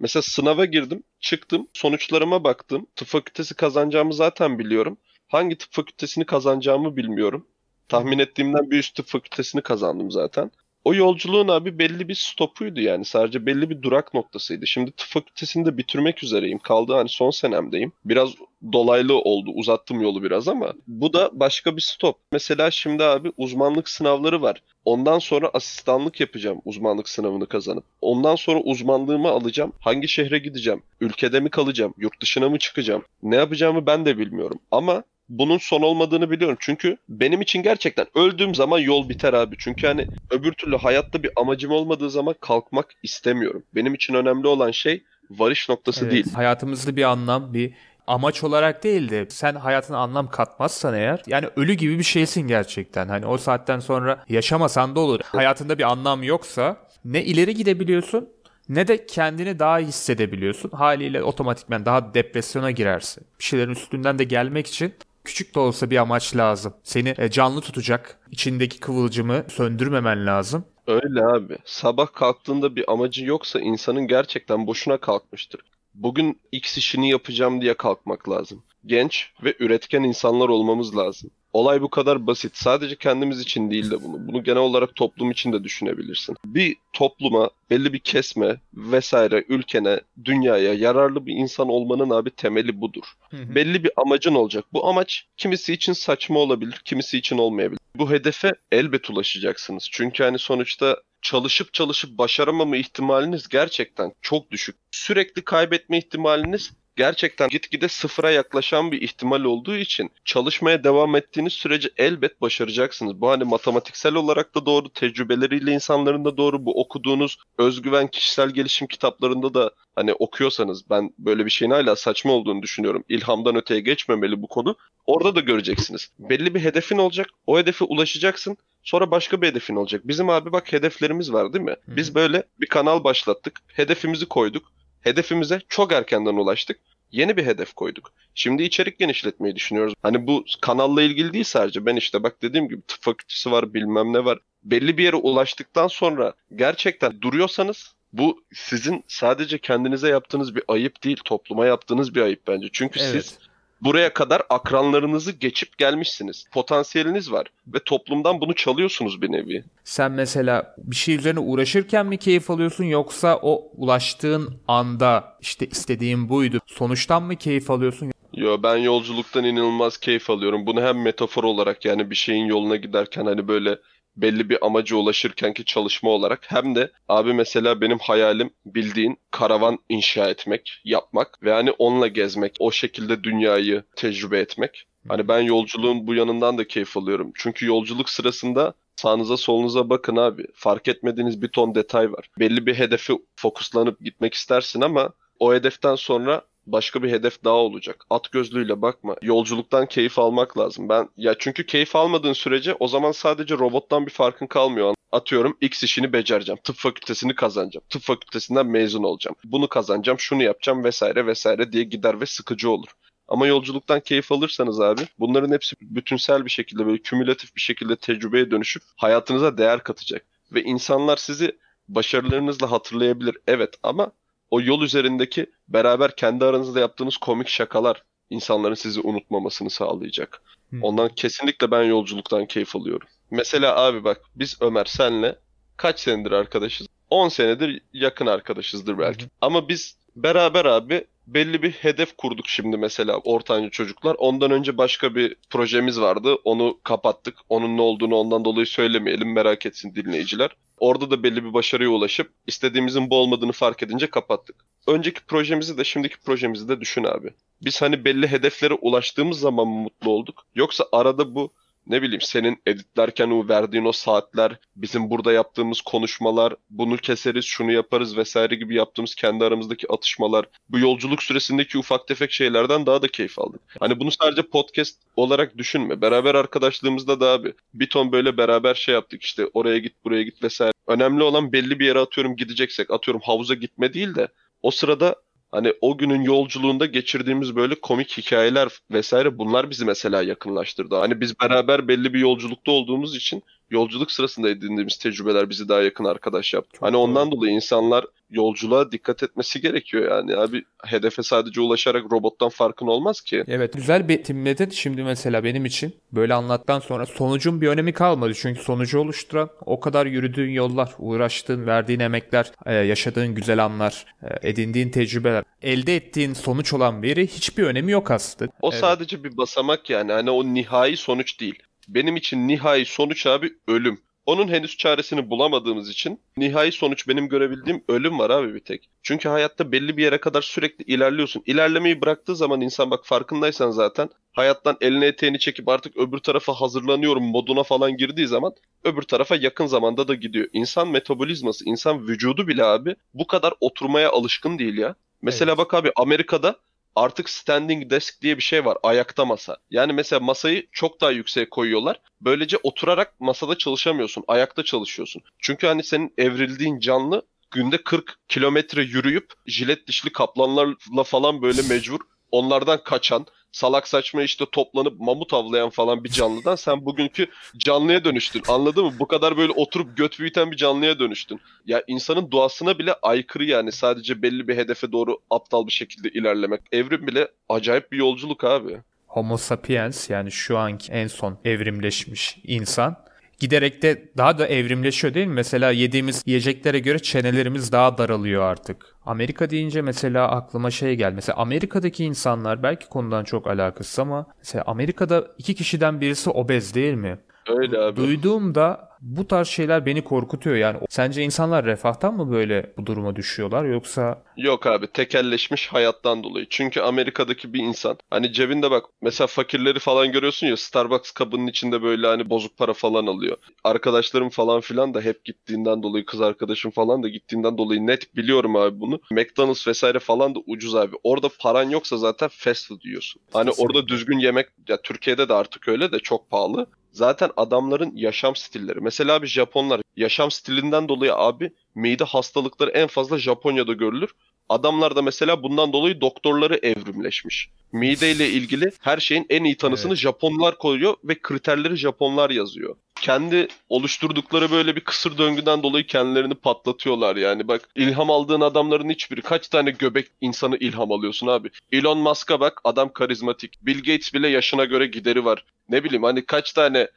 Mesela 0.00 0.22
sınava 0.22 0.64
girdim, 0.64 1.02
çıktım, 1.20 1.68
sonuçlarıma 1.72 2.44
baktım. 2.44 2.86
Tıp 2.96 3.08
fakültesi 3.08 3.54
kazanacağımı 3.54 4.14
zaten 4.14 4.58
biliyorum. 4.58 4.98
Hangi 5.28 5.58
tıp 5.58 5.72
fakültesini 5.72 6.26
kazanacağımı 6.26 6.96
bilmiyorum. 6.96 7.46
Tahmin 7.88 8.18
ettiğimden 8.18 8.70
bir 8.70 8.78
üst 8.78 8.94
tıp 8.94 9.06
fakültesini 9.06 9.62
kazandım 9.62 10.10
zaten 10.10 10.50
o 10.84 10.94
yolculuğun 10.94 11.48
abi 11.48 11.78
belli 11.78 12.08
bir 12.08 12.14
stopuydu 12.14 12.80
yani. 12.80 13.04
Sadece 13.04 13.46
belli 13.46 13.70
bir 13.70 13.82
durak 13.82 14.14
noktasıydı. 14.14 14.66
Şimdi 14.66 14.90
tıp 14.90 15.08
fakültesini 15.08 15.66
de 15.66 15.78
bitirmek 15.78 16.24
üzereyim. 16.24 16.58
Kaldı 16.58 16.92
hani 16.92 17.08
son 17.08 17.30
senemdeyim. 17.30 17.92
Biraz 18.04 18.30
dolaylı 18.72 19.14
oldu. 19.18 19.50
Uzattım 19.54 20.00
yolu 20.00 20.22
biraz 20.22 20.48
ama 20.48 20.72
bu 20.86 21.12
da 21.12 21.30
başka 21.32 21.76
bir 21.76 21.80
stop. 21.80 22.16
Mesela 22.32 22.70
şimdi 22.70 23.04
abi 23.04 23.32
uzmanlık 23.36 23.88
sınavları 23.88 24.42
var. 24.42 24.62
Ondan 24.84 25.18
sonra 25.18 25.50
asistanlık 25.54 26.20
yapacağım 26.20 26.60
uzmanlık 26.64 27.08
sınavını 27.08 27.46
kazanıp. 27.46 27.84
Ondan 28.00 28.36
sonra 28.36 28.60
uzmanlığımı 28.60 29.28
alacağım. 29.28 29.72
Hangi 29.80 30.08
şehre 30.08 30.38
gideceğim? 30.38 30.82
Ülkede 31.00 31.40
mi 31.40 31.50
kalacağım? 31.50 31.94
Yurt 31.98 32.20
dışına 32.22 32.48
mı 32.48 32.58
çıkacağım? 32.58 33.04
Ne 33.22 33.36
yapacağımı 33.36 33.86
ben 33.86 34.06
de 34.06 34.18
bilmiyorum. 34.18 34.58
Ama 34.70 35.04
bunun 35.32 35.58
son 35.58 35.82
olmadığını 35.82 36.30
biliyorum. 36.30 36.56
Çünkü 36.60 36.96
benim 37.08 37.40
için 37.40 37.62
gerçekten 37.62 38.06
öldüğüm 38.14 38.54
zaman 38.54 38.78
yol 38.78 39.08
biter 39.08 39.32
abi. 39.32 39.56
Çünkü 39.58 39.86
hani 39.86 40.06
öbür 40.30 40.52
türlü 40.52 40.76
hayatta 40.76 41.22
bir 41.22 41.30
amacım 41.36 41.72
olmadığı 41.72 42.10
zaman 42.10 42.34
kalkmak 42.40 42.86
istemiyorum. 43.02 43.62
Benim 43.74 43.94
için 43.94 44.14
önemli 44.14 44.46
olan 44.46 44.70
şey 44.70 45.02
varış 45.30 45.68
noktası 45.68 46.04
evet, 46.04 46.12
değil. 46.12 46.32
Hayatımızda 46.34 46.96
bir 46.96 47.02
anlam, 47.02 47.54
bir 47.54 47.72
amaç 48.06 48.44
olarak 48.44 48.84
değil 48.84 49.10
de 49.10 49.26
sen 49.30 49.54
hayatına 49.54 49.98
anlam 49.98 50.30
katmazsan 50.30 50.94
eğer 50.94 51.22
yani 51.26 51.46
ölü 51.56 51.74
gibi 51.74 51.98
bir 51.98 52.04
şeysin 52.04 52.42
gerçekten. 52.42 53.08
Hani 53.08 53.26
o 53.26 53.38
saatten 53.38 53.80
sonra 53.80 54.24
yaşamasan 54.28 54.96
da 54.96 55.00
olur. 55.00 55.20
Hayatında 55.24 55.78
bir 55.78 55.90
anlam 55.90 56.22
yoksa 56.22 56.76
ne 57.04 57.24
ileri 57.24 57.54
gidebiliyorsun 57.54 58.28
ne 58.68 58.88
de 58.88 59.06
kendini 59.06 59.58
daha 59.58 59.80
iyi 59.80 59.86
hissedebiliyorsun. 59.86 60.70
Haliyle 60.70 61.22
otomatikmen 61.22 61.84
daha 61.84 62.14
depresyona 62.14 62.70
girersin. 62.70 63.24
Bir 63.38 63.44
şeylerin 63.44 63.70
üstünden 63.70 64.18
de 64.18 64.24
gelmek 64.24 64.66
için 64.66 64.94
küçük 65.24 65.54
de 65.54 65.58
olsa 65.58 65.90
bir 65.90 65.96
amaç 65.96 66.36
lazım. 66.36 66.74
Seni 66.82 67.14
e, 67.18 67.30
canlı 67.30 67.60
tutacak, 67.60 68.18
içindeki 68.30 68.80
kıvılcımı 68.80 69.44
söndürmemen 69.48 70.26
lazım. 70.26 70.64
Öyle 70.86 71.24
abi. 71.24 71.58
Sabah 71.64 72.12
kalktığında 72.12 72.76
bir 72.76 72.92
amacı 72.92 73.24
yoksa 73.24 73.60
insanın 73.60 74.06
gerçekten 74.06 74.66
boşuna 74.66 74.96
kalkmıştır. 74.98 75.60
Bugün 75.94 76.40
X 76.52 76.78
işini 76.78 77.10
yapacağım 77.10 77.60
diye 77.60 77.74
kalkmak 77.74 78.28
lazım. 78.28 78.62
Genç 78.86 79.30
ve 79.44 79.54
üretken 79.58 80.02
insanlar 80.02 80.48
olmamız 80.48 80.96
lazım. 80.96 81.30
Olay 81.52 81.82
bu 81.82 81.90
kadar 81.90 82.26
basit. 82.26 82.56
Sadece 82.56 82.96
kendimiz 82.96 83.40
için 83.40 83.70
değil 83.70 83.90
de 83.90 84.02
bunu. 84.02 84.28
Bunu 84.28 84.44
genel 84.44 84.58
olarak 84.58 84.94
toplum 84.94 85.30
için 85.30 85.52
de 85.52 85.64
düşünebilirsin. 85.64 86.36
Bir 86.44 86.76
topluma, 86.92 87.50
belli 87.70 87.92
bir 87.92 87.98
kesme 87.98 88.60
vesaire, 88.74 89.44
ülkene, 89.48 90.00
dünyaya 90.24 90.74
yararlı 90.74 91.26
bir 91.26 91.34
insan 91.34 91.68
olmanın 91.68 92.10
abi 92.10 92.30
temeli 92.30 92.80
budur. 92.80 93.04
Hı 93.30 93.36
hı. 93.36 93.54
Belli 93.54 93.84
bir 93.84 93.90
amacın 93.96 94.34
olacak. 94.34 94.64
Bu 94.72 94.86
amaç 94.88 95.26
kimisi 95.36 95.72
için 95.72 95.92
saçma 95.92 96.38
olabilir, 96.38 96.80
kimisi 96.84 97.18
için 97.18 97.38
olmayabilir. 97.38 97.80
Bu 97.96 98.10
hedefe 98.10 98.52
elbet 98.72 99.10
ulaşacaksınız. 99.10 99.88
Çünkü 99.92 100.24
hani 100.24 100.38
sonuçta 100.38 100.96
çalışıp 101.22 101.74
çalışıp 101.74 102.18
başaramama 102.18 102.76
ihtimaliniz 102.76 103.48
gerçekten 103.48 104.12
çok 104.22 104.50
düşük. 104.50 104.76
Sürekli 104.90 105.42
kaybetme 105.42 105.98
ihtimaliniz 105.98 106.72
gerçekten 106.96 107.48
gitgide 107.48 107.88
sıfıra 107.88 108.30
yaklaşan 108.30 108.92
bir 108.92 109.02
ihtimal 109.02 109.44
olduğu 109.44 109.76
için 109.76 110.10
çalışmaya 110.24 110.84
devam 110.84 111.16
ettiğiniz 111.16 111.52
sürece 111.52 111.90
elbet 111.96 112.40
başaracaksınız. 112.40 113.20
Bu 113.20 113.30
hani 113.30 113.44
matematiksel 113.44 114.14
olarak 114.14 114.54
da 114.54 114.66
doğru, 114.66 114.92
tecrübeleriyle 114.92 115.72
insanların 115.72 116.24
da 116.24 116.36
doğru. 116.36 116.66
Bu 116.66 116.80
okuduğunuz 116.80 117.38
özgüven 117.58 118.06
kişisel 118.06 118.50
gelişim 118.50 118.86
kitaplarında 118.86 119.54
da 119.54 119.70
hani 119.96 120.12
okuyorsanız 120.12 120.90
ben 120.90 121.10
böyle 121.18 121.44
bir 121.44 121.50
şeyin 121.50 121.72
hala 121.72 121.96
saçma 121.96 122.32
olduğunu 122.32 122.62
düşünüyorum. 122.62 123.04
İlhamdan 123.08 123.56
öteye 123.56 123.80
geçmemeli 123.80 124.42
bu 124.42 124.46
konu. 124.46 124.76
Orada 125.06 125.34
da 125.36 125.40
göreceksiniz. 125.40 126.10
Belli 126.18 126.54
bir 126.54 126.60
hedefin 126.60 126.98
olacak. 126.98 127.26
O 127.46 127.58
hedefe 127.58 127.84
ulaşacaksın. 127.84 128.56
Sonra 128.82 129.10
başka 129.10 129.42
bir 129.42 129.46
hedefin 129.46 129.76
olacak. 129.76 130.02
Bizim 130.04 130.30
abi 130.30 130.52
bak 130.52 130.72
hedeflerimiz 130.72 131.32
var 131.32 131.52
değil 131.52 131.64
mi? 131.64 131.76
Biz 131.88 132.14
böyle 132.14 132.42
bir 132.60 132.66
kanal 132.66 133.04
başlattık. 133.04 133.60
Hedefimizi 133.66 134.26
koyduk. 134.26 134.72
Hedefimize 135.02 135.60
çok 135.68 135.92
erkenden 135.92 136.34
ulaştık. 136.34 136.78
Yeni 137.12 137.36
bir 137.36 137.46
hedef 137.46 137.72
koyduk. 137.74 138.12
Şimdi 138.34 138.62
içerik 138.62 138.98
genişletmeyi 138.98 139.56
düşünüyoruz. 139.56 139.94
Hani 140.02 140.26
bu 140.26 140.44
kanalla 140.60 141.02
ilgili 141.02 141.32
değil 141.32 141.44
sadece. 141.44 141.86
Ben 141.86 141.96
işte 141.96 142.22
bak 142.22 142.42
dediğim 142.42 142.68
gibi 142.68 142.82
tıp 142.82 143.02
fakültesi 143.02 143.50
var 143.50 143.74
bilmem 143.74 144.12
ne 144.12 144.24
var. 144.24 144.38
Belli 144.64 144.98
bir 144.98 145.04
yere 145.04 145.16
ulaştıktan 145.16 145.88
sonra 145.88 146.32
gerçekten 146.56 147.20
duruyorsanız 147.20 147.94
bu 148.12 148.42
sizin 148.54 149.04
sadece 149.08 149.58
kendinize 149.58 150.08
yaptığınız 150.08 150.54
bir 150.54 150.62
ayıp 150.68 151.04
değil. 151.04 151.20
Topluma 151.24 151.66
yaptığınız 151.66 152.14
bir 152.14 152.20
ayıp 152.20 152.46
bence. 152.46 152.68
Çünkü 152.72 153.00
Evet. 153.00 153.24
siz 153.24 153.38
buraya 153.84 154.12
kadar 154.14 154.42
akranlarınızı 154.50 155.32
geçip 155.32 155.78
gelmişsiniz. 155.78 156.44
Potansiyeliniz 156.52 157.32
var 157.32 157.46
ve 157.66 157.78
toplumdan 157.84 158.40
bunu 158.40 158.54
çalıyorsunuz 158.54 159.22
bir 159.22 159.32
nevi. 159.32 159.64
Sen 159.84 160.12
mesela 160.12 160.74
bir 160.78 160.96
şey 160.96 161.14
üzerine 161.14 161.40
uğraşırken 161.40 162.06
mi 162.06 162.18
keyif 162.18 162.50
alıyorsun 162.50 162.84
yoksa 162.84 163.38
o 163.42 163.70
ulaştığın 163.76 164.60
anda 164.68 165.36
işte 165.40 165.66
istediğim 165.66 166.28
buydu 166.28 166.60
sonuçtan 166.66 167.22
mı 167.22 167.36
keyif 167.36 167.70
alıyorsun? 167.70 168.12
Yo 168.34 168.62
ben 168.62 168.76
yolculuktan 168.76 169.44
inanılmaz 169.44 169.98
keyif 169.98 170.30
alıyorum. 170.30 170.66
Bunu 170.66 170.82
hem 170.82 171.02
metafor 171.02 171.44
olarak 171.44 171.84
yani 171.84 172.10
bir 172.10 172.14
şeyin 172.14 172.44
yoluna 172.44 172.76
giderken 172.76 173.26
hani 173.26 173.48
böyle 173.48 173.78
belli 174.16 174.48
bir 174.48 174.66
amaca 174.66 174.96
ulaşırkenki 174.96 175.64
çalışma 175.64 176.10
olarak 176.10 176.40
hem 176.52 176.74
de 176.74 176.90
abi 177.08 177.32
mesela 177.32 177.80
benim 177.80 177.98
hayalim 177.98 178.50
bildiğin 178.66 179.18
karavan 179.30 179.78
inşa 179.88 180.30
etmek, 180.30 180.80
yapmak 180.84 181.42
ve 181.42 181.52
hani 181.52 181.70
onunla 181.70 182.06
gezmek, 182.06 182.56
o 182.58 182.70
şekilde 182.70 183.24
dünyayı 183.24 183.82
tecrübe 183.96 184.38
etmek. 184.38 184.86
Hani 185.08 185.28
ben 185.28 185.40
yolculuğun 185.40 186.06
bu 186.06 186.14
yanından 186.14 186.58
da 186.58 186.66
keyif 186.68 186.96
alıyorum. 186.96 187.32
Çünkü 187.34 187.66
yolculuk 187.66 188.10
sırasında 188.10 188.74
sağınıza 188.96 189.36
solunuza 189.36 189.90
bakın 189.90 190.16
abi. 190.16 190.46
Fark 190.54 190.88
etmediğiniz 190.88 191.42
bir 191.42 191.48
ton 191.48 191.74
detay 191.74 192.12
var. 192.12 192.28
Belli 192.38 192.66
bir 192.66 192.74
hedefe 192.74 193.12
fokuslanıp 193.36 194.00
gitmek 194.00 194.34
istersin 194.34 194.80
ama 194.80 195.10
o 195.38 195.54
hedeften 195.54 195.94
sonra 195.94 196.42
başka 196.66 197.02
bir 197.02 197.10
hedef 197.10 197.44
daha 197.44 197.54
olacak. 197.54 198.04
At 198.10 198.32
gözlüğüyle 198.32 198.82
bakma. 198.82 199.16
Yolculuktan 199.22 199.86
keyif 199.86 200.18
almak 200.18 200.58
lazım. 200.58 200.88
Ben 200.88 201.08
ya 201.16 201.34
çünkü 201.38 201.66
keyif 201.66 201.96
almadığın 201.96 202.32
sürece 202.32 202.74
o 202.74 202.88
zaman 202.88 203.12
sadece 203.12 203.58
robottan 203.58 204.06
bir 204.06 204.12
farkın 204.12 204.46
kalmıyor. 204.46 204.94
Atıyorum 205.12 205.56
X 205.60 205.82
işini 205.82 206.12
becereceğim. 206.12 206.58
Tıp 206.64 206.76
fakültesini 206.76 207.34
kazanacağım. 207.34 207.84
Tıp 207.90 208.02
fakültesinden 208.02 208.66
mezun 208.66 209.02
olacağım. 209.02 209.36
Bunu 209.44 209.68
kazanacağım, 209.68 210.18
şunu 210.18 210.42
yapacağım 210.42 210.84
vesaire 210.84 211.26
vesaire 211.26 211.72
diye 211.72 211.84
gider 211.84 212.20
ve 212.20 212.26
sıkıcı 212.26 212.70
olur. 212.70 212.88
Ama 213.28 213.46
yolculuktan 213.46 214.00
keyif 214.00 214.32
alırsanız 214.32 214.80
abi 214.80 215.02
bunların 215.18 215.52
hepsi 215.52 215.76
bütünsel 215.80 216.44
bir 216.44 216.50
şekilde 216.50 216.86
böyle 216.86 216.98
kümülatif 216.98 217.56
bir 217.56 217.60
şekilde 217.60 217.96
tecrübeye 217.96 218.50
dönüşüp 218.50 218.82
hayatınıza 218.96 219.58
değer 219.58 219.82
katacak. 219.82 220.24
Ve 220.52 220.62
insanlar 220.62 221.16
sizi 221.16 221.58
başarılarınızla 221.88 222.70
hatırlayabilir 222.70 223.36
evet 223.46 223.74
ama 223.82 224.12
o 224.52 224.60
yol 224.60 224.82
üzerindeki 224.82 225.46
beraber 225.68 226.16
kendi 226.16 226.44
aranızda 226.44 226.80
yaptığınız 226.80 227.16
komik 227.16 227.48
şakalar 227.48 228.02
insanların 228.30 228.74
sizi 228.74 229.00
unutmamasını 229.00 229.70
sağlayacak. 229.70 230.42
Hı. 230.70 230.76
Ondan 230.82 231.08
kesinlikle 231.08 231.70
ben 231.70 231.82
yolculuktan 231.82 232.46
keyif 232.46 232.76
alıyorum. 232.76 233.08
Mesela 233.30 233.76
abi 233.76 234.04
bak 234.04 234.20
biz 234.34 234.56
Ömer 234.60 234.84
senle 234.84 235.38
kaç 235.76 236.00
senedir 236.00 236.32
arkadaşız? 236.32 236.86
10 237.10 237.28
senedir 237.28 237.82
yakın 237.92 238.26
arkadaşızdır 238.26 238.98
belki. 238.98 239.22
Hı 239.22 239.26
hı. 239.26 239.30
Ama 239.40 239.68
biz 239.68 239.96
beraber 240.16 240.64
abi 240.64 241.04
belli 241.26 241.62
bir 241.62 241.70
hedef 241.70 242.16
kurduk 242.16 242.48
şimdi 242.48 242.76
mesela 242.76 243.18
ortanca 243.18 243.70
çocuklar. 243.70 244.16
Ondan 244.18 244.50
önce 244.50 244.78
başka 244.78 245.14
bir 245.14 245.36
projemiz 245.50 246.00
vardı. 246.00 246.34
Onu 246.44 246.80
kapattık. 246.84 247.34
Onun 247.48 247.76
ne 247.76 247.82
olduğunu 247.82 248.14
ondan 248.14 248.44
dolayı 248.44 248.66
söylemeyelim. 248.66 249.32
Merak 249.32 249.66
etsin 249.66 249.94
dinleyiciler. 249.94 250.50
Orada 250.78 251.10
da 251.10 251.22
belli 251.22 251.44
bir 251.44 251.52
başarıya 251.52 251.90
ulaşıp 251.90 252.32
istediğimizin 252.46 253.10
bu 253.10 253.16
olmadığını 253.16 253.52
fark 253.52 253.82
edince 253.82 254.06
kapattık. 254.06 254.56
Önceki 254.86 255.26
projemizi 255.26 255.78
de 255.78 255.84
şimdiki 255.84 256.20
projemizi 256.20 256.68
de 256.68 256.80
düşün 256.80 257.04
abi. 257.04 257.30
Biz 257.62 257.82
hani 257.82 258.04
belli 258.04 258.28
hedeflere 258.28 258.74
ulaştığımız 258.74 259.40
zaman 259.40 259.68
mı 259.68 259.82
mutlu 259.82 260.10
olduk? 260.10 260.46
Yoksa 260.54 260.84
arada 260.92 261.34
bu 261.34 261.52
ne 261.86 262.02
bileyim 262.02 262.20
senin 262.20 262.62
editlerken 262.66 263.30
o 263.30 263.48
verdiğin 263.48 263.84
o 263.84 263.92
saatler, 263.92 264.58
bizim 264.76 265.10
burada 265.10 265.32
yaptığımız 265.32 265.80
konuşmalar, 265.80 266.54
bunu 266.70 266.96
keseriz, 266.96 267.44
şunu 267.44 267.72
yaparız 267.72 268.16
vesaire 268.16 268.54
gibi 268.54 268.74
yaptığımız 268.74 269.14
kendi 269.14 269.44
aramızdaki 269.44 269.86
atışmalar, 269.92 270.46
bu 270.68 270.78
yolculuk 270.78 271.22
süresindeki 271.22 271.78
ufak 271.78 272.08
tefek 272.08 272.32
şeylerden 272.32 272.86
daha 272.86 273.02
da 273.02 273.08
keyif 273.08 273.38
aldık. 273.38 273.60
Hani 273.80 274.00
bunu 274.00 274.10
sadece 274.10 274.42
podcast 274.42 274.98
olarak 275.16 275.58
düşünme. 275.58 276.00
Beraber 276.00 276.34
arkadaşlığımızda 276.34 277.20
da 277.20 277.28
abi 277.28 277.54
bir 277.74 277.90
ton 277.90 278.12
böyle 278.12 278.36
beraber 278.36 278.74
şey 278.74 278.94
yaptık 278.94 279.22
işte 279.22 279.46
oraya 279.54 279.78
git 279.78 280.04
buraya 280.04 280.22
git 280.22 280.42
vesaire. 280.42 280.72
Önemli 280.86 281.22
olan 281.22 281.52
belli 281.52 281.78
bir 281.78 281.86
yere 281.86 281.98
atıyorum 281.98 282.36
gideceksek 282.36 282.90
atıyorum 282.90 283.20
havuza 283.24 283.54
gitme 283.54 283.94
değil 283.94 284.14
de 284.14 284.28
o 284.62 284.70
sırada 284.70 285.16
Hani 285.52 285.74
o 285.80 285.98
günün 285.98 286.22
yolculuğunda 286.22 286.86
geçirdiğimiz 286.86 287.56
böyle 287.56 287.74
komik 287.80 288.18
hikayeler 288.18 288.68
vesaire 288.90 289.38
bunlar 289.38 289.70
bizi 289.70 289.84
mesela 289.84 290.22
yakınlaştırdı. 290.22 290.96
Hani 290.96 291.20
biz 291.20 291.40
beraber 291.40 291.88
belli 291.88 292.14
bir 292.14 292.18
yolculukta 292.20 292.72
olduğumuz 292.72 293.16
için 293.16 293.42
yolculuk 293.72 294.12
sırasında 294.12 294.50
edindiğimiz 294.50 294.96
tecrübeler 294.96 295.50
bizi 295.50 295.68
daha 295.68 295.82
yakın 295.82 296.04
arkadaş 296.04 296.54
yaptı. 296.54 296.70
Çok 296.72 296.82
hani 296.82 296.92
doğru. 296.92 297.00
ondan 297.00 297.30
dolayı 297.30 297.52
insanlar 297.52 298.04
yolculuğa 298.30 298.92
dikkat 298.92 299.22
etmesi 299.22 299.60
gerekiyor 299.60 300.10
yani. 300.10 300.36
Abi 300.36 300.64
hedefe 300.84 301.22
sadece 301.22 301.60
ulaşarak 301.60 302.12
robottan 302.12 302.48
farkın 302.48 302.86
olmaz 302.86 303.20
ki. 303.20 303.44
Evet 303.48 303.72
güzel 303.72 304.08
bir 304.08 304.24
timledin. 304.24 304.70
Şimdi 304.70 305.02
mesela 305.02 305.44
benim 305.44 305.64
için 305.64 305.94
böyle 306.12 306.34
anlattıktan 306.34 306.80
sonra 306.80 307.06
sonucun 307.06 307.60
bir 307.60 307.68
önemi 307.68 307.92
kalmadı. 307.92 308.32
Çünkü 308.34 308.62
sonucu 308.62 308.98
oluşturan 308.98 309.50
o 309.66 309.80
kadar 309.80 310.06
yürüdüğün 310.06 310.50
yollar, 310.50 310.92
uğraştığın, 310.98 311.66
verdiğin 311.66 312.00
emekler, 312.00 312.52
e, 312.66 312.74
yaşadığın 312.74 313.34
güzel 313.34 313.64
anlar, 313.64 314.06
e, 314.22 314.48
edindiğin 314.50 314.90
tecrübeler, 314.90 315.44
elde 315.62 315.96
ettiğin 315.96 316.32
sonuç 316.32 316.72
olan 316.72 317.02
veri 317.02 317.26
hiçbir 317.26 317.62
önemi 317.62 317.92
yok 317.92 318.10
aslında. 318.10 318.52
O 318.62 318.70
Evet. 318.70 318.80
sadece 318.80 319.24
bir 319.24 319.36
basamak 319.36 319.90
yani. 319.90 320.12
Hani 320.12 320.30
o 320.30 320.44
nihai 320.44 320.96
sonuç 320.96 321.40
değil. 321.40 321.58
Benim 321.88 322.16
için 322.16 322.48
nihai 322.48 322.84
sonuç 322.84 323.26
abi 323.26 323.52
ölüm. 323.68 324.00
Onun 324.26 324.48
henüz 324.48 324.76
çaresini 324.76 325.30
bulamadığımız 325.30 325.90
için 325.90 326.20
nihai 326.36 326.72
sonuç 326.72 327.08
benim 327.08 327.28
görebildiğim 327.28 327.84
ölüm 327.88 328.18
var 328.18 328.30
abi 328.30 328.54
bir 328.54 328.60
tek. 328.60 328.88
Çünkü 329.02 329.28
hayatta 329.28 329.72
belli 329.72 329.96
bir 329.96 330.02
yere 330.02 330.18
kadar 330.18 330.42
sürekli 330.42 330.84
ilerliyorsun. 330.84 331.42
İlerlemeyi 331.46 332.00
bıraktığı 332.00 332.36
zaman 332.36 332.60
insan 332.60 332.90
bak 332.90 333.00
farkındaysan 333.06 333.70
zaten 333.70 334.08
hayattan 334.32 334.76
eline 334.80 335.06
eteğini 335.06 335.38
çekip 335.38 335.68
artık 335.68 335.96
öbür 335.96 336.18
tarafa 336.18 336.52
hazırlanıyorum 336.52 337.24
moduna 337.24 337.62
falan 337.62 337.96
girdiği 337.96 338.26
zaman 338.26 338.52
öbür 338.84 339.02
tarafa 339.02 339.36
yakın 339.36 339.66
zamanda 339.66 340.08
da 340.08 340.14
gidiyor. 340.14 340.48
İnsan 340.52 340.88
metabolizması, 340.88 341.64
insan 341.64 342.08
vücudu 342.08 342.48
bile 342.48 342.64
abi 342.64 342.96
bu 343.14 343.26
kadar 343.26 343.54
oturmaya 343.60 344.10
alışkın 344.10 344.58
değil 344.58 344.78
ya. 344.78 344.94
Mesela 345.22 345.50
Evet. 345.50 345.58
bak 345.58 345.74
abi 345.74 345.92
Amerika'da 345.96 346.56
artık 346.96 347.30
standing 347.30 347.90
desk 347.90 348.22
diye 348.22 348.36
bir 348.36 348.42
şey 348.42 348.64
var. 348.64 348.78
Ayakta 348.82 349.24
masa. 349.24 349.56
Yani 349.70 349.92
mesela 349.92 350.20
masayı 350.20 350.66
çok 350.72 351.00
daha 351.00 351.10
yükseğe 351.10 351.50
koyuyorlar. 351.50 352.00
Böylece 352.20 352.56
oturarak 352.62 353.20
masada 353.20 353.58
çalışamıyorsun. 353.58 354.24
Ayakta 354.28 354.62
çalışıyorsun. 354.62 355.22
Çünkü 355.38 355.66
hani 355.66 355.84
senin 355.84 356.14
evrildiğin 356.18 356.78
canlı 356.78 357.22
günde 357.50 357.82
40 357.82 358.16
kilometre 358.28 358.82
yürüyüp 358.82 359.32
jilet 359.46 359.86
dişli 359.86 360.12
kaplanlarla 360.12 361.04
falan 361.04 361.42
böyle 361.42 361.62
mecbur 361.62 362.00
onlardan 362.30 362.82
kaçan 362.84 363.26
salak 363.52 363.88
saçma 363.88 364.22
işte 364.22 364.44
toplanıp 364.52 365.00
mamut 365.00 365.34
avlayan 365.34 365.70
falan 365.70 366.04
bir 366.04 366.08
canlıdan 366.08 366.56
sen 366.56 366.84
bugünkü 366.84 367.26
canlıya 367.58 368.04
dönüştün. 368.04 368.42
Anladın 368.48 368.84
mı? 368.84 368.92
Bu 368.98 369.08
kadar 369.08 369.36
böyle 369.36 369.52
oturup 369.52 369.96
göt 369.96 370.18
büyüten 370.18 370.50
bir 370.50 370.56
canlıya 370.56 370.98
dönüştün. 370.98 371.40
Ya 371.66 371.82
insanın 371.86 372.32
doğasına 372.32 372.78
bile 372.78 372.94
aykırı 373.02 373.44
yani 373.44 373.72
sadece 373.72 374.22
belli 374.22 374.48
bir 374.48 374.56
hedefe 374.56 374.92
doğru 374.92 375.18
aptal 375.30 375.66
bir 375.66 375.72
şekilde 375.72 376.08
ilerlemek. 376.08 376.60
Evrim 376.72 377.06
bile 377.06 377.28
acayip 377.48 377.92
bir 377.92 377.98
yolculuk 377.98 378.44
abi. 378.44 378.78
Homo 379.06 379.36
sapiens 379.36 380.10
yani 380.10 380.32
şu 380.32 380.58
anki 380.58 380.92
en 380.92 381.06
son 381.06 381.38
evrimleşmiş 381.44 382.38
insan 382.44 382.96
giderek 383.42 383.82
de 383.82 384.12
daha 384.16 384.38
da 384.38 384.46
evrimleşiyor 384.46 385.14
değil 385.14 385.26
mi? 385.26 385.34
Mesela 385.34 385.70
yediğimiz 385.70 386.22
yiyeceklere 386.26 386.78
göre 386.78 386.98
çenelerimiz 386.98 387.72
daha 387.72 387.98
daralıyor 387.98 388.42
artık. 388.42 388.96
Amerika 389.06 389.50
deyince 389.50 389.82
mesela 389.82 390.30
aklıma 390.30 390.70
şey 390.70 390.94
gel. 390.96 391.12
Mesela 391.12 391.38
Amerika'daki 391.38 392.04
insanlar 392.04 392.62
belki 392.62 392.88
konudan 392.88 393.24
çok 393.24 393.46
alakasız 393.46 393.98
ama 393.98 394.26
mesela 394.38 394.64
Amerika'da 394.66 395.26
iki 395.38 395.54
kişiden 395.54 396.00
birisi 396.00 396.30
obez 396.30 396.74
değil 396.74 396.94
mi? 396.94 397.18
Öyle 397.48 397.78
abi. 397.78 397.96
Duyduğumda 397.96 398.92
bu 399.02 399.28
tarz 399.28 399.48
şeyler 399.48 399.86
beni 399.86 400.04
korkutuyor. 400.04 400.56
Yani 400.56 400.78
sence 400.88 401.22
insanlar 401.22 401.64
refahtan 401.64 402.14
mı 402.14 402.32
böyle 402.32 402.72
bu 402.78 402.86
duruma 402.86 403.16
düşüyorlar 403.16 403.64
yoksa 403.64 404.22
Yok 404.36 404.66
abi 404.66 404.86
tekelleşmiş 404.86 405.68
hayattan 405.68 406.24
dolayı. 406.24 406.46
Çünkü 406.50 406.80
Amerika'daki 406.80 407.52
bir 407.52 407.62
insan 407.62 407.98
hani 408.10 408.32
cebinde 408.32 408.70
bak 408.70 408.84
mesela 409.02 409.26
fakirleri 409.26 409.78
falan 409.78 410.12
görüyorsun 410.12 410.46
ya 410.46 410.56
Starbucks 410.56 411.10
kabının 411.10 411.46
içinde 411.46 411.82
böyle 411.82 412.06
hani 412.06 412.30
bozuk 412.30 412.56
para 412.56 412.72
falan 412.72 413.06
alıyor. 413.06 413.36
Arkadaşlarım 413.64 414.28
falan 414.28 414.60
filan 414.60 414.94
da 414.94 415.00
hep 415.00 415.24
gittiğinden 415.24 415.82
dolayı 415.82 416.04
kız 416.04 416.20
arkadaşım 416.20 416.70
falan 416.70 417.02
da 417.02 417.08
gittiğinden 417.08 417.58
dolayı 417.58 417.86
net 417.86 418.16
biliyorum 418.16 418.56
abi 418.56 418.80
bunu. 418.80 419.00
McDonald's 419.10 419.68
vesaire 419.68 419.98
falan 419.98 420.34
da 420.34 420.38
ucuz 420.46 420.74
abi. 420.74 420.96
Orada 421.02 421.28
paran 421.40 421.70
yoksa 421.70 421.96
zaten 421.96 422.28
fast 422.32 422.68
food 422.68 422.84
yiyorsun. 422.84 423.22
Hani 423.32 423.50
Kesinlikle. 423.50 423.78
orada 423.78 423.88
düzgün 423.88 424.18
yemek 424.18 424.46
ya 424.68 424.82
Türkiye'de 424.82 425.28
de 425.28 425.34
artık 425.34 425.68
öyle 425.68 425.92
de 425.92 425.98
çok 425.98 426.30
pahalı. 426.30 426.66
Zaten 426.92 427.30
adamların 427.36 427.96
yaşam 427.96 428.36
stilleri. 428.36 428.80
Mesela 428.80 429.22
bir 429.22 429.26
Japonlar 429.26 429.80
yaşam 429.96 430.30
stilinden 430.30 430.88
dolayı 430.88 431.14
abi 431.14 431.52
mide 431.74 432.04
hastalıkları 432.04 432.70
en 432.70 432.86
fazla 432.86 433.18
Japonya'da 433.18 433.72
görülür. 433.72 434.10
Adamlar 434.48 434.96
da 434.96 435.02
mesela 435.02 435.42
bundan 435.42 435.72
dolayı 435.72 436.00
doktorları 436.00 436.58
evrimleşmiş. 436.62 437.48
Mideyle 437.72 438.28
ilgili 438.28 438.70
her 438.80 438.98
şeyin 438.98 439.26
en 439.30 439.44
iyi 439.44 439.56
tanısını 439.56 439.92
Evet. 439.92 439.98
Japonlar 440.00 440.58
koyuyor 440.58 440.94
ve 441.04 441.14
kriterleri 441.22 441.76
Japonlar 441.76 442.30
yazıyor. 442.30 442.76
Kendi 443.00 443.48
oluşturdukları 443.68 444.50
böyle 444.50 444.76
bir 444.76 444.80
kısır 444.80 445.18
döngüden 445.18 445.62
dolayı 445.62 445.86
kendilerini 445.86 446.34
patlatıyorlar 446.34 447.16
yani. 447.16 447.48
Bak 447.48 447.68
ilham 447.76 448.10
aldığın 448.10 448.40
adamların 448.40 448.90
hiçbiri 448.90 449.22
kaç 449.22 449.48
tane 449.48 449.70
göbek 449.70 450.06
insanı 450.20 450.56
ilham 450.56 450.92
alıyorsun 450.92 451.26
abi. 451.26 451.50
Elon 451.72 451.98
Musk'a 451.98 452.40
bak 452.40 452.60
adam 452.64 452.92
karizmatik. 452.92 453.66
Bill 453.66 453.78
Gates 453.78 454.14
bile 454.14 454.28
yaşına 454.28 454.64
göre 454.64 454.86
gideri 454.86 455.24
var. 455.24 455.44
Ne 455.68 455.84
bileyim 455.84 456.02
hani 456.02 456.26
kaç 456.26 456.52
tane 456.52 456.88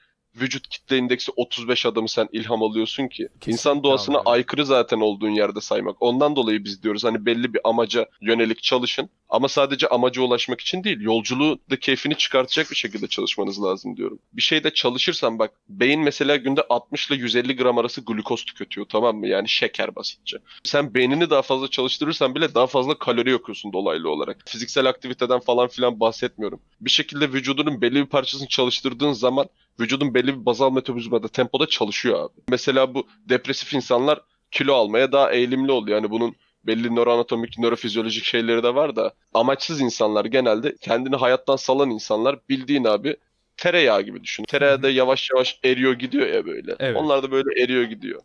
vücut 0.41 0.67
kitle 0.67 0.98
indeksi 0.98 1.32
35 1.36 1.86
adamı 1.86 2.10
sen 2.10 2.28
ilham 2.32 2.63
alıyorsun 2.63 3.08
ki. 3.08 3.28
Kesinlikle 3.28 3.52
İnsan 3.52 3.84
doğasına 3.84 4.17
abi. 4.17 4.30
aykırı 4.30 4.65
zaten 4.65 5.00
olduğun 5.00 5.30
yerde 5.30 5.62
saymak. 5.62 5.95
Ondan 6.00 6.36
dolayı 6.36 6.63
biz 6.63 6.84
diyoruz 6.84 7.04
hani 7.04 7.26
belli 7.26 7.54
bir 7.54 7.60
amaca 7.63 8.06
yönelik 8.21 8.63
çalışın. 8.63 9.10
Ama 9.30 9.48
sadece 9.48 9.88
amaca 9.88 10.21
ulaşmak 10.21 10.62
için 10.62 10.84
değil. 10.84 10.98
Yolculuğu 11.02 11.60
da 11.69 11.80
keyfini 11.80 12.17
çıkartacak 12.17 12.71
bir 12.71 12.76
şekilde 12.76 13.08
çalışmanız 13.08 13.63
lazım 13.63 13.98
diyorum. 13.98 14.19
Bir 14.34 14.41
şeyde 14.41 14.74
çalışırsan 14.74 15.39
bak 15.39 15.52
beyin 15.69 16.02
mesela 16.02 16.36
günde 16.36 16.62
60 16.69 17.12
ile 17.12 17.15
150 17.17 17.56
gram 17.56 17.78
arası 17.78 18.02
glukoz 18.02 18.45
tüketiyor 18.45 18.86
tamam 18.89 19.17
mı? 19.17 19.28
Yani 19.28 19.50
şeker 19.50 19.95
basitçe. 19.95 20.38
Sen 20.63 20.93
beynini 20.93 21.30
daha 21.30 21.41
fazla 21.41 21.67
çalıştırırsan 21.67 22.36
bile 22.36 22.56
daha 22.56 22.67
fazla 22.67 22.98
kalori 22.98 23.32
yakıyorsun 23.32 23.74
dolaylı 23.74 24.10
olarak. 24.10 24.38
Fiziksel 24.45 24.86
aktiviteden 24.89 25.39
falan 25.39 25.67
filan 25.67 26.00
bahsetmiyorum. 26.00 26.60
Bir 26.82 26.89
şekilde 26.89 27.34
vücudunun 27.34 27.82
belli 27.82 27.95
bir 27.95 28.06
parçasını 28.06 28.48
çalıştırdığın 28.48 29.12
zaman 29.13 29.45
vücudun 29.79 30.13
belli 30.13 30.27
bir 30.27 30.45
bazal 30.45 30.73
metabolizmada 30.73 31.27
tempoda 31.27 31.65
çalışıyor 31.65 32.19
abi. 32.19 32.41
Mesela 32.49 32.93
bu 32.93 33.07
depresif 33.29 33.73
insanlar 33.73 34.21
kilo 34.51 34.73
almaya 34.73 35.11
daha 35.11 35.31
eğilimli 35.31 35.71
oluyor. 35.71 35.97
Yani 35.97 36.11
bunun 36.11 36.35
belli 36.63 36.95
nöroanatomik, 36.95 37.59
nörofizyolojik 37.59 38.23
şeyleri 38.23 38.63
de 38.63 38.75
var 38.75 38.95
da 38.95 39.13
amaçsız 39.33 39.81
insanlar 39.81 40.25
genelde 40.25 40.75
kendini 40.81 41.15
hayattan 41.15 41.55
salan 41.55 41.89
insanlar 41.89 42.39
bildiğin 42.49 42.83
abi 42.83 43.17
tereyağı 43.57 44.01
gibi 44.01 44.23
düşün. 44.23 44.43
Tereyağı 44.43 44.83
da 44.83 44.89
yavaş 44.89 45.29
yavaş 45.31 45.59
eriyor 45.63 45.93
gidiyor 45.93 46.27
ya 46.27 46.45
böyle. 46.45 46.75
Evet. 46.79 46.97
Onlar 46.97 47.23
da 47.23 47.31
böyle 47.31 47.63
eriyor 47.63 47.83
gidiyor. 47.83 48.21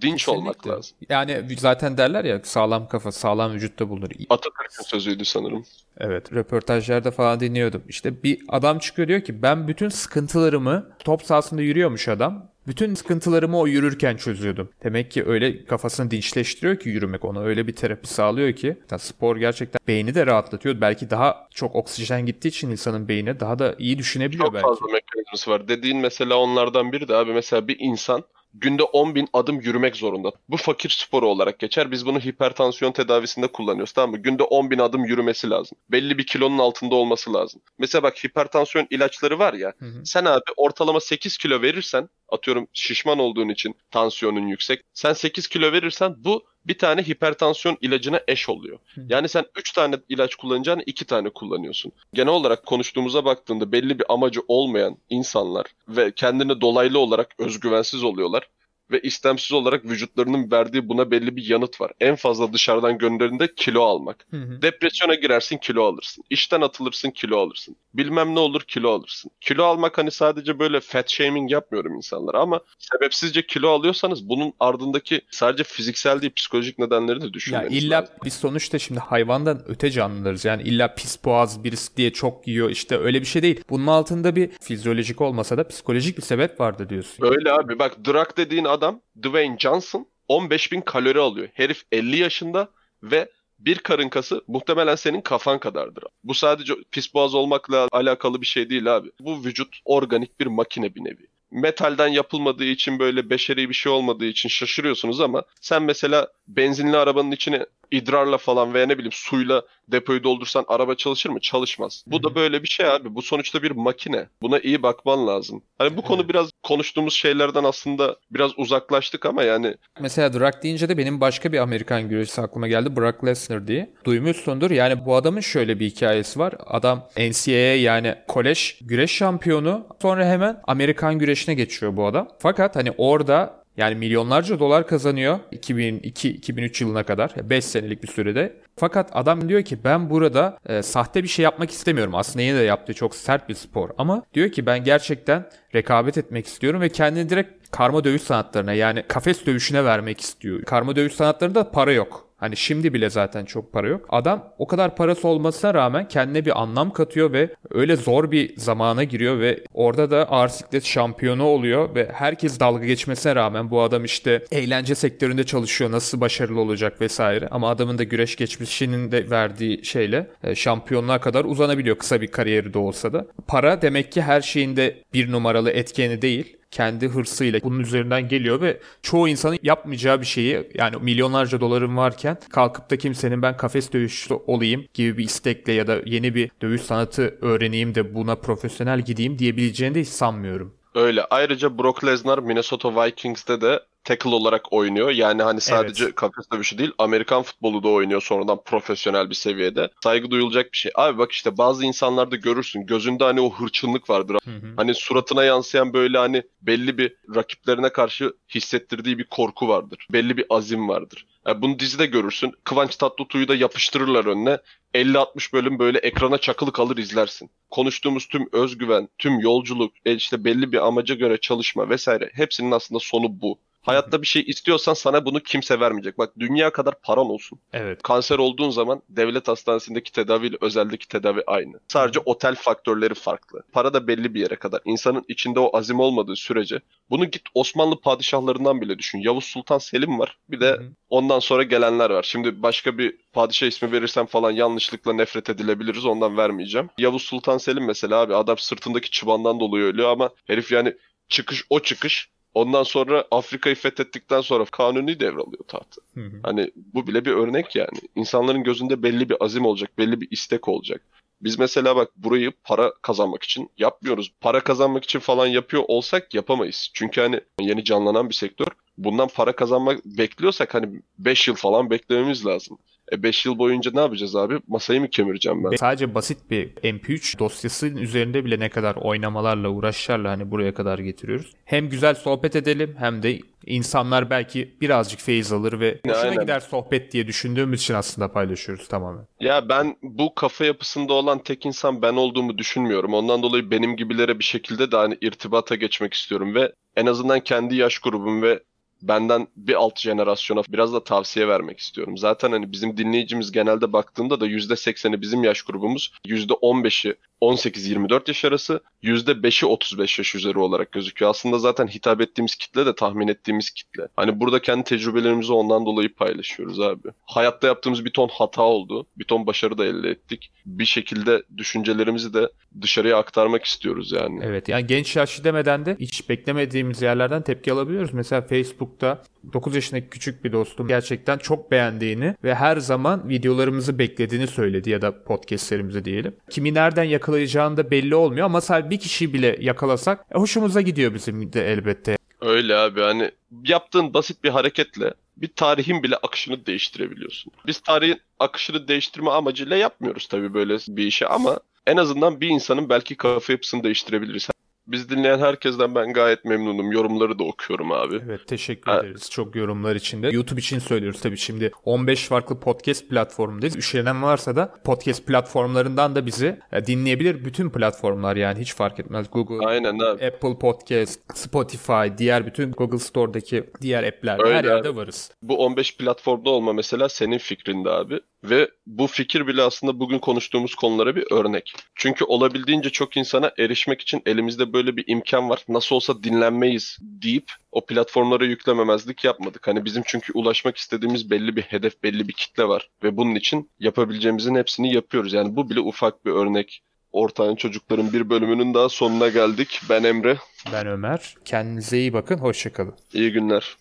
Dinç 0.00 0.28
olmak 0.28 0.66
lazım. 0.66 0.96
Yani 1.08 1.44
zaten 1.58 1.96
derler 1.96 2.24
ya 2.24 2.40
sağlam 2.42 2.88
kafa 2.88 3.12
sağlam 3.12 3.52
vücutta 3.52 3.88
bulunur. 3.88 4.08
Atatürk'ün 4.30 4.84
sözüydü 4.84 5.24
sanırım. 5.24 5.64
Evet 5.98 6.32
röportajlarda 6.32 7.10
falan 7.10 7.40
dinliyordum. 7.40 7.82
İşte 7.88 8.22
bir 8.22 8.40
adam 8.48 8.78
çıkıyor 8.78 9.08
diyor 9.08 9.20
ki 9.20 9.42
ben 9.42 9.68
bütün 9.68 9.88
sıkıntılarımı 9.88 10.88
top 10.98 11.22
sahasında 11.22 11.62
yürüyormuş 11.62 12.08
adam. 12.08 12.48
Bütün 12.66 12.94
sıkıntılarımı 12.94 13.58
o 13.58 13.66
yürürken 13.66 14.16
çözüyordum. 14.16 14.68
Demek 14.84 15.10
ki 15.10 15.24
öyle 15.26 15.64
kafasını 15.64 16.10
dinçleştiriyor 16.10 16.78
ki 16.78 16.88
yürümek 16.88 17.24
ona 17.24 17.40
öyle 17.40 17.66
bir 17.66 17.76
terapi 17.76 18.08
sağlıyor 18.08 18.52
ki. 18.52 18.76
Yani 18.90 19.00
spor 19.00 19.36
gerçekten 19.36 19.80
beyni 19.88 20.14
de 20.14 20.26
rahatlatıyor. 20.26 20.80
Belki 20.80 21.10
daha 21.10 21.48
çok 21.54 21.74
oksijen 21.74 22.26
gittiği 22.26 22.48
için 22.48 22.70
insanın 22.70 23.08
beynine 23.08 23.40
daha 23.40 23.58
da 23.58 23.74
iyi 23.78 23.98
düşünebiliyor 23.98 24.44
Çok 24.44 24.54
belki. 24.54 24.66
fazla 24.66 24.86
mekanizması 24.86 25.50
var. 25.50 25.68
Dediğin 25.68 25.98
mesela 25.98 26.36
onlardan 26.36 26.92
biri 26.92 27.08
de 27.08 27.14
abi 27.16 27.32
mesela 27.32 27.68
bir 27.68 27.76
insan 27.78 28.24
günde 28.54 28.82
10 28.82 29.14
bin 29.14 29.28
adım 29.32 29.60
yürümek 29.60 29.96
zorunda. 29.96 30.32
Bu 30.48 30.56
fakir 30.56 30.90
sporu 30.90 31.28
olarak 31.28 31.58
geçer. 31.58 31.90
Biz 31.90 32.06
bunu 32.06 32.20
hipertansiyon 32.20 32.92
tedavisinde 32.92 33.46
kullanıyoruz 33.46 33.92
tamam 33.92 34.10
mı? 34.10 34.18
Günde 34.18 34.42
10 34.42 34.70
bin 34.70 34.78
adım 34.78 35.04
yürümesi 35.04 35.50
lazım. 35.50 35.78
Belli 35.90 36.18
bir 36.18 36.26
kilonun 36.26 36.58
altında 36.58 36.94
olması 36.94 37.34
lazım. 37.34 37.60
Mesela 37.78 38.02
bak 38.02 38.24
hipertansiyon 38.24 38.86
ilaçları 38.90 39.38
var 39.38 39.54
ya. 39.54 39.72
Hı 39.78 39.84
hı. 39.86 40.04
Sen 40.04 40.24
abi 40.24 40.42
ortalama 40.56 41.00
8 41.00 41.36
kilo 41.38 41.62
verirsen 41.62 42.08
atıyorum 42.28 42.68
şişman 42.72 43.18
olduğun 43.18 43.48
için 43.48 43.74
tansiyonun 43.90 44.46
yüksek. 44.46 44.82
Sen 44.94 45.12
8 45.12 45.48
kilo 45.48 45.72
verirsen 45.72 46.14
bu 46.18 46.44
bir 46.66 46.78
tane 46.78 47.02
hipertansiyon 47.02 47.78
ilacına 47.80 48.20
eş 48.28 48.48
oluyor. 48.48 48.78
Yani 49.08 49.28
sen 49.28 49.44
3 49.56 49.72
tane 49.72 49.96
ilaç 50.08 50.34
kullanacağını 50.34 50.82
2 50.86 51.04
tane 51.04 51.30
kullanıyorsun. 51.30 51.92
Genel 52.14 52.32
olarak 52.32 52.66
konuştuğumuza 52.66 53.24
baktığında 53.24 53.72
belli 53.72 53.98
bir 53.98 54.12
amacı 54.12 54.40
olmayan 54.48 54.96
insanlar 55.10 55.66
ve 55.88 56.12
kendine 56.12 56.60
dolaylı 56.60 56.98
olarak 56.98 57.34
özgüvensiz 57.38 58.04
oluyorlar 58.04 58.48
ve 58.90 59.00
istemsiz 59.00 59.52
olarak 59.52 59.84
vücutlarının 59.84 60.50
verdiği 60.50 60.88
buna 60.88 61.10
belli 61.10 61.36
bir 61.36 61.44
yanıt 61.48 61.80
var. 61.80 61.92
En 62.00 62.14
fazla 62.14 62.52
dışarıdan 62.52 62.98
gönderinde 62.98 63.54
kilo 63.54 63.82
almak. 63.82 64.26
Hı 64.30 64.36
hı. 64.36 64.62
Depresyona 64.62 65.14
girersin 65.14 65.58
kilo 65.58 65.82
alırsın. 65.84 66.24
İşten 66.30 66.60
atılırsın 66.60 67.10
kilo 67.10 67.38
alırsın. 67.38 67.76
Bilmem 67.94 68.34
ne 68.34 68.38
olur 68.38 68.60
kilo 68.60 68.90
alırsın. 68.90 69.30
Kilo 69.40 69.64
almak 69.64 69.98
hani 69.98 70.10
sadece 70.10 70.58
böyle 70.58 70.80
fat 70.80 71.10
shaming 71.10 71.52
yapmıyorum 71.52 71.96
insanlara 71.96 72.38
ama 72.38 72.60
sebepsizce 72.78 73.46
kilo 73.46 73.68
alıyorsanız 73.68 74.28
bunun 74.28 74.52
ardındaki 74.60 75.20
sadece 75.30 75.64
fiziksel 75.64 76.20
değil 76.20 76.32
psikolojik 76.36 76.78
nedenleri 76.78 77.20
de 77.20 77.24
Ya 77.26 77.32
düşünmeniz 77.32 77.84
illa 77.84 77.96
lazım. 77.96 78.14
biz 78.24 78.32
sonuçta 78.34 78.78
şimdi 78.78 79.00
hayvandan 79.00 79.62
öte 79.66 79.90
canlılarız. 79.90 80.44
Yani 80.44 80.62
illa 80.62 80.94
pis 80.94 81.24
boğaz 81.24 81.64
birisi 81.64 81.96
diye 81.96 82.12
çok 82.12 82.48
yiyor 82.48 82.70
işte 82.70 82.98
öyle 82.98 83.20
bir 83.20 83.26
şey 83.26 83.42
değil. 83.42 83.60
Bunun 83.70 83.86
altında 83.86 84.36
bir 84.36 84.50
fizyolojik 84.60 85.20
olmasa 85.20 85.56
da 85.56 85.68
psikolojik 85.68 86.16
bir 86.16 86.22
sebep 86.22 86.60
vardı 86.60 86.88
diyorsun. 86.88 87.26
Öyle 87.26 87.52
abi 87.52 87.78
bak 87.78 88.06
Drak 88.06 88.36
dediğin 88.36 88.64
adam 88.74 89.00
Dwayne 89.22 89.58
Johnson 89.58 90.06
15 90.28 90.72
bin 90.72 90.80
kalori 90.80 91.20
alıyor. 91.20 91.48
Herif 91.54 91.82
50 91.92 92.16
yaşında 92.16 92.68
ve 93.02 93.30
bir 93.58 93.78
karın 93.78 94.08
kası 94.08 94.42
muhtemelen 94.48 94.94
senin 94.94 95.20
kafan 95.20 95.58
kadardır. 95.58 96.04
Bu 96.24 96.34
sadece 96.34 96.74
pis 96.90 97.14
boğaz 97.14 97.34
olmakla 97.34 97.88
alakalı 97.92 98.40
bir 98.40 98.46
şey 98.46 98.70
değil 98.70 98.96
abi. 98.96 99.10
Bu 99.20 99.44
vücut 99.44 99.78
organik 99.84 100.40
bir 100.40 100.46
makine 100.46 100.94
bir 100.94 101.04
nevi. 101.04 101.26
Metalden 101.50 102.08
yapılmadığı 102.08 102.64
için 102.64 102.98
böyle 102.98 103.30
beşeri 103.30 103.68
bir 103.68 103.74
şey 103.74 103.92
olmadığı 103.92 104.24
için 104.24 104.48
şaşırıyorsunuz 104.48 105.20
ama 105.20 105.42
sen 105.60 105.82
mesela 105.82 106.28
benzinli 106.48 106.96
arabanın 106.96 107.30
içine 107.30 107.66
idrarla 107.96 108.38
falan 108.38 108.74
veya 108.74 108.86
ne 108.86 108.94
bileyim 108.98 109.12
suyla 109.12 109.62
depoyu 109.88 110.24
doldursan 110.24 110.64
araba 110.68 110.94
çalışır 110.94 111.30
mı? 111.30 111.40
Çalışmaz. 111.40 112.04
Bu 112.06 112.22
da 112.22 112.34
böyle 112.34 112.62
bir 112.62 112.68
şey 112.68 112.86
abi. 112.86 113.14
Bu 113.14 113.22
sonuçta 113.22 113.62
bir 113.62 113.70
makine. 113.70 114.26
Buna 114.42 114.58
iyi 114.58 114.82
bakman 114.82 115.26
lazım. 115.26 115.62
Hani 115.78 115.96
bu 115.96 116.02
konu 116.02 116.20
Evet. 116.20 116.28
biraz 116.30 116.50
konuştuğumuz 116.62 117.14
şeylerden 117.14 117.64
aslında 117.64 118.16
biraz 118.30 118.58
uzaklaştık 118.58 119.26
ama 119.26 119.42
yani 119.42 119.74
Mesela 120.00 120.32
Drak 120.32 120.62
deyince 120.62 120.88
de 120.88 120.98
benim 120.98 121.20
başka 121.20 121.52
bir 121.52 121.58
Amerikan 121.58 122.08
güreşçisi 122.08 122.40
aklıma 122.40 122.68
geldi. 122.68 122.96
Brock 122.96 123.24
Lesnar 123.24 123.66
diye. 123.66 123.94
Duymuşsundur. 124.04 124.70
Yani 124.70 125.06
bu 125.06 125.16
adamın 125.16 125.40
şöyle 125.40 125.80
bir 125.80 125.86
hikayesi 125.90 126.38
var. 126.38 126.54
Adam 126.66 127.08
NCAA 127.16 127.54
yani 127.74 128.14
kolej 128.28 128.78
güreş 128.80 129.10
şampiyonu. 129.12 129.86
Sonra 130.02 130.26
hemen 130.26 130.60
Amerikan 130.66 131.18
güreşine 131.18 131.54
geçiyor 131.54 131.96
bu 131.96 132.06
adam. 132.06 132.28
Fakat 132.38 132.76
hani 132.76 132.90
orada 132.98 133.63
Yani 133.76 133.94
milyonlarca 133.94 134.58
dolar 134.58 134.86
kazanıyor 134.86 135.38
2002-2003 135.52 136.84
yılına 136.84 137.02
kadar 137.02 137.50
5 137.50 137.64
senelik 137.64 138.02
bir 138.02 138.08
sürede. 138.08 138.56
Fakat 138.76 139.10
adam 139.12 139.48
diyor 139.48 139.62
ki 139.62 139.78
ben 139.84 140.10
burada 140.10 140.58
e, 140.66 140.82
sahte 140.82 141.22
bir 141.22 141.28
şey 141.28 141.42
yapmak 141.42 141.70
istemiyorum. 141.70 142.14
Aslında 142.14 142.42
yine 142.42 142.58
de 142.58 142.62
yaptığı 142.62 142.94
çok 142.94 143.14
sert 143.16 143.48
bir 143.48 143.54
spor 143.54 143.90
ama 143.98 144.22
diyor 144.34 144.52
ki 144.52 144.66
ben 144.66 144.84
gerçekten 144.84 145.46
rekabet 145.74 146.18
etmek 146.18 146.46
istiyorum 146.46 146.80
ve 146.80 146.88
kendini 146.88 147.28
direkt 147.28 147.70
karma 147.70 148.04
dövüş 148.04 148.22
sanatlarına 148.22 148.72
yani 148.72 149.04
kafes 149.08 149.46
dövüşüne 149.46 149.84
vermek 149.84 150.20
istiyor. 150.20 150.62
Karma 150.62 150.96
dövüş 150.96 151.12
sanatlarında 151.12 151.70
para 151.70 151.92
yok. 151.92 152.23
Hani 152.44 152.56
şimdi 152.56 152.94
bile 152.94 153.10
zaten 153.10 153.44
çok 153.44 153.72
para 153.72 153.88
yok. 153.88 154.06
Adam 154.08 154.52
o 154.58 154.66
kadar 154.66 154.96
parası 154.96 155.28
olmasına 155.28 155.74
rağmen 155.74 156.08
kendine 156.08 156.44
bir 156.44 156.62
anlam 156.62 156.92
katıyor 156.92 157.32
ve 157.32 157.50
öyle 157.70 157.96
zor 157.96 158.30
bir 158.30 158.56
zamana 158.56 159.04
giriyor 159.04 159.40
ve 159.40 159.64
orada 159.74 160.10
da 160.10 160.28
ağır 160.30 160.48
siklet 160.48 160.84
şampiyonu 160.84 161.44
oluyor 161.44 161.94
ve 161.94 162.08
herkes 162.12 162.60
dalga 162.60 162.86
geçmesine 162.86 163.34
rağmen 163.34 163.70
bu 163.70 163.82
adam 163.82 164.04
işte 164.04 164.44
eğlence 164.52 164.94
sektöründe 164.94 165.44
çalışıyor 165.44 165.90
nasıl 165.90 166.20
başarılı 166.20 166.60
olacak 166.60 167.00
vesaire 167.00 167.48
ama 167.50 167.70
adamın 167.70 167.98
da 167.98 168.02
güreş 168.02 168.36
geçmişinin 168.36 169.12
de 169.12 169.30
verdiği 169.30 169.84
şeyle 169.84 170.30
e, 170.42 170.54
şampiyonluğa 170.54 171.20
kadar 171.20 171.44
uzanabiliyor 171.44 171.98
kısa 171.98 172.20
bir 172.20 172.28
kariyeri 172.28 172.74
de 172.74 172.78
olsa 172.78 173.12
da. 173.12 173.26
Para 173.46 173.82
demek 173.82 174.12
ki 174.12 174.22
her 174.22 174.40
şeyin 174.40 174.76
de 174.76 174.96
bir 175.14 175.32
numaralı 175.32 175.70
etkeni 175.70 176.22
değil 176.22 176.56
kendi 176.74 177.08
hırsıyla 177.08 177.60
bunun 177.62 177.80
üzerinden 177.80 178.28
geliyor 178.28 178.60
ve 178.60 178.80
çoğu 179.02 179.28
insanın 179.28 179.58
yapmayacağı 179.62 180.20
bir 180.20 180.26
şeyi 180.26 180.70
yani 180.74 180.96
milyonlarca 180.96 181.60
dolarım 181.60 181.96
varken 181.96 182.36
kalkıp 182.50 182.90
da 182.90 182.96
kimsenin 182.96 183.42
ben 183.42 183.56
kafes 183.56 183.92
dövüşçü 183.92 184.34
olayım 184.34 184.84
gibi 184.94 185.18
bir 185.18 185.24
istekle 185.24 185.72
ya 185.72 185.86
da 185.86 185.98
yeni 186.04 186.34
bir 186.34 186.50
dövüş 186.62 186.82
sanatı 186.82 187.38
öğreneyim 187.40 187.94
de 187.94 188.14
buna 188.14 188.36
profesyonel 188.36 189.00
gideyim 189.00 189.38
diyebileceğini 189.38 189.94
de 189.94 190.00
hiç 190.00 190.08
sanmıyorum. 190.08 190.74
Öyle. 190.94 191.24
Ayrıca 191.24 191.78
Brock 191.78 192.04
Lesnar 192.04 192.38
Minnesota 192.38 193.04
Vikings'te 193.04 193.60
de 193.60 193.80
tackle 194.04 194.30
olarak 194.30 194.72
oynuyor. 194.72 195.10
Yani 195.10 195.42
hani 195.42 195.60
sadece 195.60 196.04
evet. 196.04 196.14
kafes 196.14 196.50
dövüşü 196.52 196.78
değil 196.78 196.92
Amerikan 196.98 197.42
futbolu 197.42 197.82
da 197.82 197.88
oynuyor 197.88 198.22
sonradan 198.22 198.62
profesyonel 198.64 199.30
bir 199.30 199.34
seviyede. 199.34 199.88
Saygı 200.02 200.30
duyulacak 200.30 200.72
bir 200.72 200.76
şey. 200.76 200.92
Abi 200.94 201.18
bak 201.18 201.32
işte 201.32 201.58
bazı 201.58 201.84
insanlarda 201.84 202.36
görürsün 202.36 202.86
gözünde 202.86 203.24
hani 203.24 203.40
o 203.40 203.50
hırçınlık 203.50 204.10
vardır. 204.10 204.38
Hı 204.44 204.50
hı. 204.50 204.72
Hani 204.76 204.94
suratına 204.94 205.44
yansıyan 205.44 205.92
böyle 205.92 206.18
hani 206.18 206.42
belli 206.62 206.98
bir 206.98 207.16
rakiplerine 207.34 207.88
karşı 207.88 208.32
hissettirdiği 208.54 209.18
bir 209.18 209.24
korku 209.24 209.68
vardır. 209.68 210.06
Belli 210.12 210.36
bir 210.36 210.46
azim 210.50 210.88
vardır. 210.88 211.26
Yani 211.46 211.62
bunu 211.62 211.78
dizide 211.78 212.06
görürsün. 212.06 212.52
Kıvanç 212.64 212.96
Tatlıtuğ'u 212.96 213.48
da 213.48 213.54
yapıştırırlar 213.54 214.26
önüne. 214.26 214.58
50-60 214.94 215.52
bölüm 215.52 215.78
böyle 215.78 215.98
ekrana 215.98 216.38
çakılı 216.38 216.72
kalır 216.72 216.96
izlersin. 216.96 217.50
Konuştuğumuz 217.70 218.26
tüm 218.26 218.48
özgüven, 218.52 219.08
tüm 219.18 219.40
yolculuk, 219.40 219.92
e, 220.04 220.14
işte 220.14 220.44
belli 220.44 220.72
bir 220.72 220.86
amaca 220.86 221.14
göre 221.14 221.40
çalışma 221.40 221.90
vesaire 221.90 222.30
hepsinin 222.34 222.70
aslında 222.70 222.98
sonu 223.00 223.40
bu. 223.40 223.58
Hayatta 223.84 224.22
bir 224.22 224.26
şey 224.26 224.42
istiyorsan 224.46 224.94
sana 224.94 225.24
bunu 225.24 225.40
kimse 225.40 225.80
vermeyecek. 225.80 226.18
Bak 226.18 226.32
dünya 226.38 226.72
kadar 226.72 226.94
paran 227.02 227.30
olsun. 227.30 227.58
Evet. 227.72 228.02
Kanser 228.02 228.38
olduğun 228.38 228.70
zaman 228.70 229.02
devlet 229.08 229.48
hastanesindeki 229.48 230.12
tedavi 230.12 230.46
ile 230.46 230.56
özeldeki 230.60 231.08
tedavi 231.08 231.42
aynı. 231.46 231.80
Sadece 231.88 232.20
otel 232.24 232.54
faktörleri 232.54 233.14
farklı. 233.14 233.62
Para 233.72 233.94
da 233.94 234.06
belli 234.06 234.34
bir 234.34 234.40
yere 234.40 234.56
kadar. 234.56 234.80
İnsanın 234.84 235.24
içinde 235.28 235.60
o 235.60 235.76
azim 235.76 236.00
olmadığı 236.00 236.36
sürece 236.36 236.80
bunu 237.10 237.30
git 237.30 237.42
Osmanlı 237.54 238.00
padişahlarından 238.00 238.80
bile 238.80 238.98
düşün. 238.98 239.18
Yavuz 239.18 239.44
Sultan 239.44 239.78
Selim 239.78 240.18
var. 240.18 240.38
Bir 240.48 240.60
de 240.60 240.80
ondan 241.10 241.38
sonra 241.38 241.62
gelenler 241.62 242.10
var. 242.10 242.22
Şimdi 242.22 242.62
başka 242.62 242.98
bir 242.98 243.16
padişah 243.32 243.66
ismi 243.66 243.92
verirsem 243.92 244.26
falan 244.26 244.50
yanlışlıkla 244.50 245.12
nefret 245.12 245.50
edilebiliriz. 245.50 246.06
Ondan 246.06 246.36
vermeyeceğim. 246.36 246.90
Yavuz 246.98 247.22
Sultan 247.22 247.58
Selim 247.58 247.84
mesela 247.84 248.20
abi 248.20 248.34
adam 248.34 248.58
sırtındaki 248.58 249.10
çıbandan 249.10 249.60
dolayı 249.60 249.84
ölüyor 249.84 250.08
ama 250.08 250.30
herif 250.46 250.72
yani 250.72 250.94
çıkış 251.28 251.64
o 251.70 251.80
çıkış 251.80 252.33
Ondan 252.54 252.82
sonra 252.82 253.24
Afrika'yı 253.30 253.76
fethettikten 253.76 254.40
sonra 254.40 254.64
Kanuni 254.64 255.20
devralıyor 255.20 255.64
tahtı. 255.68 256.00
Hı 256.14 256.20
hı. 256.20 256.40
Hani 256.42 256.70
bu 256.94 257.06
bile 257.06 257.24
bir 257.24 257.32
örnek 257.32 257.76
yani. 257.76 257.98
İnsanların 258.16 258.62
gözünde 258.62 259.02
belli 259.02 259.28
bir 259.28 259.36
azim 259.40 259.66
olacak, 259.66 259.98
belli 259.98 260.20
bir 260.20 260.28
istek 260.30 260.68
olacak. 260.68 261.02
Biz 261.40 261.58
mesela 261.58 261.96
bak 261.96 262.10
burayı 262.16 262.52
para 262.64 262.92
kazanmak 263.02 263.42
için 263.42 263.70
yapmıyoruz. 263.78 264.32
Para 264.40 264.60
kazanmak 264.60 265.04
için 265.04 265.18
falan 265.18 265.46
yapıyor 265.46 265.82
olsak 265.88 266.34
yapamayız. 266.34 266.90
Çünkü 266.94 267.20
hani 267.20 267.40
yeni 267.60 267.84
canlanan 267.84 268.28
bir 268.28 268.34
sektör. 268.34 268.66
Bundan 268.98 269.28
para 269.28 269.56
kazanmak 269.56 270.04
bekliyorsak 270.04 270.74
hani 270.74 271.02
5 271.18 271.48
yıl 271.48 271.54
falan 271.54 271.90
beklememiz 271.90 272.46
lazım. 272.46 272.78
E 273.12 273.22
5 273.22 273.46
yıl 273.46 273.58
boyunca 273.58 273.90
ne 273.94 274.00
yapacağız 274.00 274.36
abi? 274.36 274.60
Masayı 274.68 275.00
mı 275.00 275.10
kemireceğim 275.10 275.64
ben? 275.64 275.76
Sadece 275.76 276.14
basit 276.14 276.50
bir 276.50 276.68
MP3 276.68 277.38
dosyasının 277.38 277.96
üzerinde 277.96 278.44
bile 278.44 278.60
ne 278.60 278.68
kadar 278.68 278.94
oynamalarla, 278.94 279.68
uğraşlarla 279.68 280.30
hani 280.30 280.50
buraya 280.50 280.74
kadar 280.74 280.98
getiriyoruz. 280.98 281.52
Hem 281.64 281.88
güzel 281.88 282.14
sohbet 282.14 282.56
edelim 282.56 282.96
hem 282.98 283.22
de 283.22 283.38
insanlar 283.66 284.30
belki 284.30 284.74
birazcık 284.80 285.20
feyiz 285.20 285.52
alır 285.52 285.80
ve 285.80 286.00
hoşuna 286.06 286.20
Aynen. 286.20 286.40
gider 286.40 286.60
sohbet 286.60 287.12
diye 287.12 287.26
düşündüğümüz 287.26 287.80
için 287.80 287.94
aslında 287.94 288.32
paylaşıyoruz 288.32 288.88
tamamen. 288.88 289.26
Ya 289.40 289.68
ben 289.68 289.96
bu 290.02 290.34
kafa 290.34 290.64
yapısında 290.64 291.12
olan 291.12 291.38
tek 291.38 291.66
insan 291.66 292.02
ben 292.02 292.14
olduğumu 292.14 292.58
düşünmüyorum. 292.58 293.14
Ondan 293.14 293.42
dolayı 293.42 293.70
benim 293.70 293.96
gibilere 293.96 294.38
bir 294.38 294.44
şekilde 294.44 294.92
de 294.92 294.96
hani 294.96 295.18
irtibata 295.20 295.74
geçmek 295.74 296.14
istiyorum 296.14 296.54
ve 296.54 296.72
en 296.96 297.06
azından 297.06 297.40
kendi 297.40 297.76
yaş 297.76 297.98
grubum 297.98 298.42
ve 298.42 298.60
benden 299.08 299.48
bir 299.56 299.74
alt 299.74 299.98
jenerasyona 300.00 300.62
biraz 300.68 300.92
da 300.92 301.04
tavsiye 301.04 301.48
vermek 301.48 301.78
istiyorum. 301.78 302.18
Zaten 302.18 302.52
hani 302.52 302.72
bizim 302.72 302.96
dinleyicimiz 302.96 303.52
genelde 303.52 303.92
baktığında 303.92 304.40
da 304.40 304.46
%80'i 304.46 305.20
bizim 305.20 305.44
yaş 305.44 305.62
grubumuz, 305.62 306.12
%15'i 306.26 307.14
18-24 307.40 308.22
yaş 308.28 308.44
arası, 308.44 308.80
%5'i 309.02 309.66
35 309.66 310.18
yaş 310.18 310.34
üzeri 310.34 310.58
olarak 310.58 310.92
gözüküyor. 310.92 311.30
Aslında 311.30 311.58
zaten 311.58 311.86
hitap 311.86 312.20
ettiğimiz 312.20 312.54
kitle 312.54 312.86
de 312.86 312.94
tahmin 312.94 313.28
ettiğimiz 313.28 313.70
kitle. 313.70 314.08
Hani 314.16 314.40
burada 314.40 314.62
kendi 314.62 314.84
tecrübelerimizi 314.84 315.52
ondan 315.52 315.86
dolayı 315.86 316.14
paylaşıyoruz 316.14 316.80
abi. 316.80 317.08
Hayatta 317.24 317.66
yaptığımız 317.66 318.04
bir 318.04 318.10
ton 318.10 318.28
hata 318.32 318.62
oldu. 318.62 319.06
Bir 319.16 319.24
ton 319.24 319.46
başarı 319.46 319.78
da 319.78 319.84
elde 319.86 320.10
ettik. 320.10 320.50
Bir 320.66 320.84
şekilde 320.84 321.42
düşüncelerimizi 321.56 322.34
de 322.34 322.48
dışarıya 322.82 323.18
aktarmak 323.18 323.64
istiyoruz 323.64 324.12
yani. 324.12 324.40
Evet 324.44 324.68
yani 324.68 324.86
genç 324.86 325.16
yaşlı 325.16 325.44
demeden 325.44 325.86
de 325.86 325.96
hiç 326.00 326.28
beklemediğimiz 326.28 327.02
yerlerden 327.02 327.42
tepki 327.42 327.72
alabiliyoruz. 327.72 328.14
Mesela 328.14 328.46
Facebook'ta 328.94 329.22
9 329.52 329.74
yaşındaki 329.74 330.08
küçük 330.10 330.44
bir 330.44 330.52
dostum 330.52 330.88
gerçekten 330.88 331.38
çok 331.38 331.70
beğendiğini 331.70 332.34
ve 332.44 332.54
her 332.54 332.76
zaman 332.76 333.28
videolarımızı 333.28 333.98
beklediğini 333.98 334.46
söyledi 334.46 334.90
ya 334.90 335.02
da 335.02 335.24
podcastlerimizi 335.24 336.04
diyelim. 336.04 336.36
Kimi 336.50 336.74
nereden 336.74 337.04
yakalayacağını 337.04 337.76
da 337.76 337.90
belli 337.90 338.14
olmuyor 338.14 338.46
ama 338.46 338.60
sadece 338.60 338.90
bir 338.90 338.98
kişi 338.98 339.32
bile 339.32 339.56
yakalasak 339.60 340.26
e, 340.34 340.38
hoşumuza 340.38 340.80
gidiyor 340.80 341.14
bizim 341.14 341.52
de 341.52 341.72
elbette. 341.72 342.18
Öyle 342.40 342.76
abi 342.76 343.00
hani 343.00 343.30
yaptığın 343.64 344.14
basit 344.14 344.44
bir 344.44 344.50
hareketle 344.50 345.14
bir 345.36 345.48
tarihin 345.48 346.02
bile 346.02 346.16
akışını 346.16 346.66
değiştirebiliyorsun. 346.66 347.52
Biz 347.66 347.80
tarihin 347.80 348.20
akışını 348.38 348.88
değiştirme 348.88 349.30
amacıyla 349.30 349.76
yapmıyoruz 349.76 350.26
tabii 350.26 350.54
böyle 350.54 350.76
bir 350.88 351.06
işi 351.06 351.26
ama 351.26 351.60
en 351.86 351.96
azından 351.96 352.40
bir 352.40 352.48
insanın 352.48 352.88
belki 352.88 353.16
kafa 353.16 353.52
yapısını 353.52 353.84
değiştirebiliriz. 353.84 354.48
Biz 354.86 355.10
dinleyen 355.10 355.38
herkesten 355.38 355.94
ben 355.94 356.12
gayet 356.12 356.44
memnunum. 356.44 356.92
Yorumları 356.92 357.38
da 357.38 357.44
okuyorum 357.44 357.92
abi. 357.92 358.20
Evet 358.26 358.46
teşekkür 358.46 358.92
ha. 358.92 358.98
ederiz 358.98 359.30
çok 359.30 359.56
yorumlar 359.56 359.96
için 359.96 360.22
de. 360.22 360.28
YouTube 360.28 360.60
için 360.60 360.78
söylüyoruz 360.78 361.20
tabii 361.20 361.36
şimdi 361.36 361.72
15 361.84 362.24
farklı 362.28 362.60
podcast 362.60 363.08
platformundayız. 363.08 363.76
Üşenen 363.76 364.22
varsa 364.22 364.56
da 364.56 364.74
podcast 364.84 365.26
platformlarından 365.26 366.14
da 366.14 366.26
bizi 366.26 366.58
e, 366.72 366.86
dinleyebilir. 366.86 367.44
Bütün 367.44 367.70
platformlar 367.70 368.36
yani 368.36 368.60
hiç 368.60 368.74
fark 368.74 369.00
etmez. 369.00 369.26
Google, 369.32 369.66
Aynen 369.66 369.98
abi. 369.98 370.26
Apple 370.26 370.58
Podcast, 370.58 371.20
Spotify, 371.34 372.18
diğer 372.18 372.46
bütün 372.46 372.72
Google 372.72 372.98
Store'daki 372.98 373.64
diğer 373.80 374.04
app'ler 374.04 374.38
her 374.38 374.64
yerde 374.64 374.88
abi. 374.88 374.96
varız. 374.96 375.30
Bu 375.42 375.56
15 375.56 375.96
platformda 375.96 376.50
olma 376.50 376.72
mesela 376.72 377.08
senin 377.08 377.38
fikrinde 377.38 377.90
abi. 377.90 378.20
Ve 378.44 378.68
bu 378.86 379.06
fikir 379.06 379.46
bile 379.46 379.62
aslında 379.62 380.00
bugün 380.00 380.18
konuştuğumuz 380.18 380.74
konulara 380.74 381.16
bir 381.16 381.24
örnek. 381.30 381.74
Çünkü 381.94 382.24
olabildiğince 382.24 382.90
çok 382.90 383.16
insana 383.16 383.52
erişmek 383.58 384.00
için 384.00 384.22
elimizde 384.26 384.72
böyle 384.74 384.96
bir 384.96 385.04
imkan 385.06 385.50
var. 385.50 385.64
Nasıl 385.68 385.96
olsa 385.96 386.22
dinlenmeyiz 386.22 386.98
deyip 387.00 387.52
o 387.72 387.86
platformlara 387.86 388.44
yüklememezlik 388.44 389.24
yapmadık. 389.24 389.66
Hani 389.66 389.84
bizim 389.84 390.02
çünkü 390.06 390.32
ulaşmak 390.32 390.76
istediğimiz 390.76 391.30
belli 391.30 391.56
bir 391.56 391.62
hedef, 391.62 392.02
belli 392.02 392.28
bir 392.28 392.32
kitle 392.32 392.68
var. 392.68 392.90
Ve 393.02 393.16
bunun 393.16 393.34
için 393.34 393.70
yapabileceğimizin 393.80 394.54
hepsini 394.54 394.94
yapıyoruz. 394.94 395.32
Yani 395.32 395.56
bu 395.56 395.70
bile 395.70 395.80
ufak 395.80 396.26
bir 396.26 396.30
örnek. 396.30 396.82
Ortağın 397.12 397.56
Çocukların 397.56 398.12
bir 398.12 398.30
bölümünün 398.30 398.74
daha 398.74 398.88
sonuna 398.88 399.28
geldik. 399.28 399.80
Ben 399.90 400.04
Emre. 400.04 400.36
Ben 400.72 400.86
Ömer. 400.86 401.34
Kendinize 401.44 401.98
iyi 401.98 402.12
bakın. 402.12 402.38
Hoşçakalın. 402.38 402.94
İyi 403.12 403.32
günler. 403.32 403.76